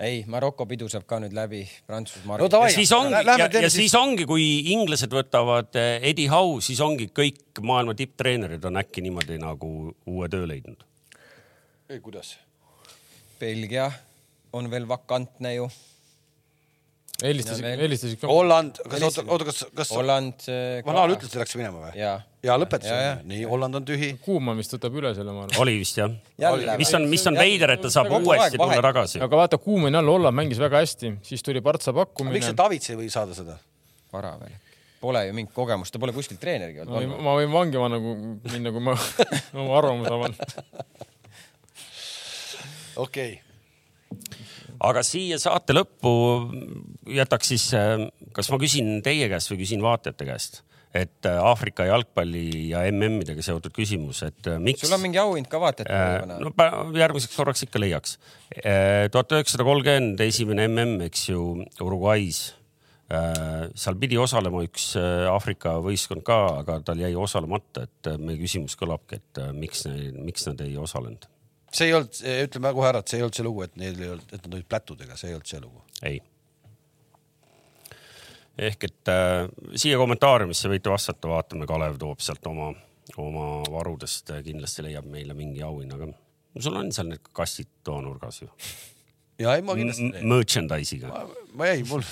[0.00, 2.38] ei, Maroko pidu saab ka nüüd läbi, Prantsusmaa.
[2.40, 6.62] no davai, siis ongi ja, ja, ja siis ongi, kui inglased võtavad eh, Eddie Howe,
[6.64, 10.84] siis ongi kõik maailma tipptreenerid on äkki niimoodi nagu uue töö leidnud.
[11.90, 12.36] ei, kuidas?
[13.40, 13.90] Belgia
[14.52, 15.70] on veel vakantne ju
[17.22, 18.30] helistasid, helistasid ka.
[18.30, 20.46] Holland, kas oota, oota, kas, kas Holland.
[20.86, 21.94] Van Aal ütles, et läks minema või?
[21.98, 24.12] ja, ja lõpetas, nii, Holland on tühi.
[24.22, 25.60] Kuumann vist võtab üle selle, ma arvan.
[25.62, 26.10] oli vist jah.
[26.80, 29.20] mis on, mis on veider, et ta saab uuesti tulla tagasi.
[29.22, 32.34] aga vaata, Kuumann jälle, Holland mängis väga hästi, siis tuli Partsa pakkumine.
[32.38, 33.58] miks see Tavits ei või saada seda?
[34.12, 34.58] vara veel.
[35.02, 37.22] Pole ju mingit kogemust, ta pole kuskil treenergi olnud no,.
[37.26, 38.98] ma võin vangi panna, kui minna, kui ma
[39.62, 40.36] oma arvamuse avan.
[43.02, 43.40] okei
[44.82, 46.12] aga siia saate lõppu
[47.14, 50.62] jätaks siis, äh, kas ma küsin teie käest või küsin vaatajate käest?
[50.94, 54.84] Et äh, Aafrika jalgpalli ja MM-idega seotud küsimus, et äh, miks.
[54.84, 56.40] sul on mingi auhind ka vaatajatele äh,?
[56.44, 58.18] no järgmiseks korraks ikka leiaks.
[59.12, 61.46] tuhat üheksasada kolmkümmend esimene MM, eks ju,
[61.80, 62.44] Uruguay's
[63.08, 63.70] äh,.
[63.74, 64.92] seal pidi osalema üks
[65.32, 69.86] Aafrika võistkond ka, aga tal jäi osalemata, et meie küsimus kõlabki, et miks,
[70.20, 71.28] miks nad ei osalenud
[71.72, 74.12] see ei olnud, ütleme kohe ära, et see ei olnud see lugu, et neil ei
[74.12, 75.80] olnud, et nad olid plätudega, see ei olnud see lugu.
[76.04, 76.20] ei.
[78.58, 82.72] Ehk et äh, siia kommentaariumisse võite vastata, vaatame, Kalev toob sealt oma,
[83.16, 88.50] oma varudest kindlasti leiab meile mingi auhinna, aga sul on seal need kastid toanurgas ju
[89.42, 90.08] ja ei, ma kindlasti.
[90.28, 91.10] Merchandise'iga.
[91.58, 92.02] ma ei, mul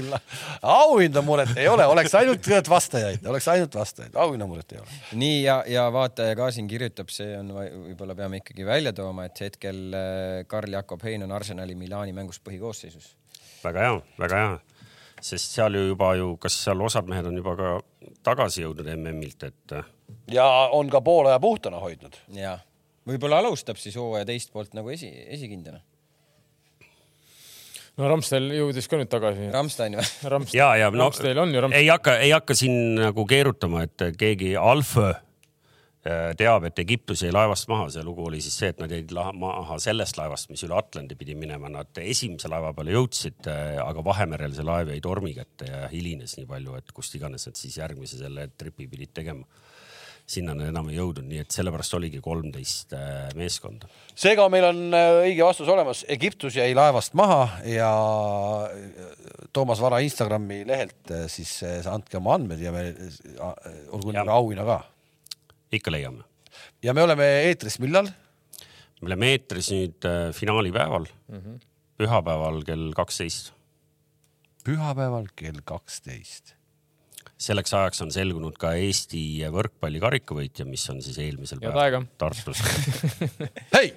[0.76, 4.98] auhinnamuret ei ole, oleks ainult vastajaid, oleks ainult vastajaid, auhinnamuret ei ole.
[5.22, 9.42] nii ja, ja vaataja ka siin kirjutab, see on võib-olla peame ikkagi välja tooma, et
[9.46, 13.14] hetkel äh, Karl-Jakob Hein on Arsenali Milani mängus põhikoosseisus.
[13.64, 14.56] väga hea, väga hea,
[15.26, 17.72] sest seal ju juba ju, kas seal osad mehed on juba ka
[18.26, 19.76] tagasi jõudnud MM-ilt, et.
[19.76, 19.90] Äh,
[20.32, 20.46] ja
[20.76, 22.16] on ka poole aja puhtana hoidnud.
[22.36, 22.58] ja,
[23.08, 25.82] võib-olla alustab siis hooaja teist poolt nagu esi, esikindjana
[27.96, 29.50] no Ramstel jõudis ka nüüd tagasi.
[29.54, 30.08] Ramstein või?
[30.56, 31.82] Ja, ja no Ramstel on ju Ramstein.
[31.82, 35.22] ei hakka, ei hakka siin nagu keerutama, et keegi Alfö äh,
[36.38, 39.78] teab, et Egiptus jäi laevast maha, see lugu oli siis see, et nad jäid maha
[39.82, 44.54] sellest laevast, mis üle Atlandi pidi minema, nad esimese laeva peale jõudsid, äh, aga Vahemerel
[44.56, 48.20] see laev jäi tormi kätte ja hilines nii palju, et kust iganes nad siis järgmise
[48.20, 49.46] selle tripi pidid tegema.
[50.26, 53.86] Sinna nad enam ei jõudnud, nii et sellepärast oligi kolmteist äh, meeskonda.
[54.18, 57.92] seega meil on äh, õige vastus olemas, Egiptus jäi laevast maha ja
[58.66, 62.88] äh, Toomas Vara Instagrami lehelt siis andke oma andmed ja me
[63.94, 64.80] olgu neile auhinna ka.
[65.72, 66.24] Ikka leiame.
[66.82, 68.10] ja me oleme eetris millal?
[69.00, 71.60] me oleme eetris nüüd finaalipäeval mm, -hmm.
[71.96, 73.52] pühapäeval kell kaksteist.
[74.64, 76.55] pühapäeval kell kaksteist
[77.36, 79.20] selleks ajaks on selgunud ka Eesti
[79.52, 82.62] võrkpalli karikavõitja, mis on siis eelmisel päeval Tartus
[83.76, 83.90] hei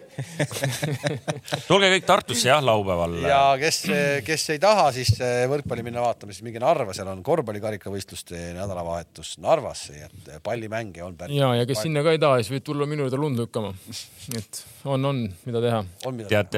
[1.69, 3.15] tulge kõik Tartusse jah, laupäeval.
[3.23, 3.81] ja kes,
[4.27, 5.13] kes ei taha siis
[5.51, 11.39] võrkpalli minna vaatama, siis minge Narva, seal on korvpallikarikavõistluste nädalavahetus Narvas, et pallimänge on päris.
[11.39, 13.71] ja, ja kes sinna ka ei taha, siis võid tulla minu juurde lund lükkama.
[14.39, 15.81] et on, on, mida teha.
[16.29, 16.57] tead,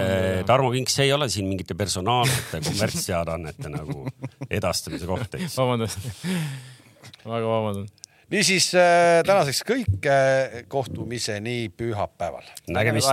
[0.49, 4.05] Tarmo Kink, see ei ole siin mingite personaalsete kommertsteadaannete nagu
[4.49, 5.57] edastamise koht, eks.
[5.57, 5.99] vabandust
[7.25, 7.89] väga vabandan.
[8.31, 12.45] niisiis äh, tänaseks kõik äh,, kohtumiseni pühapäeval.
[12.69, 13.09] nägemist.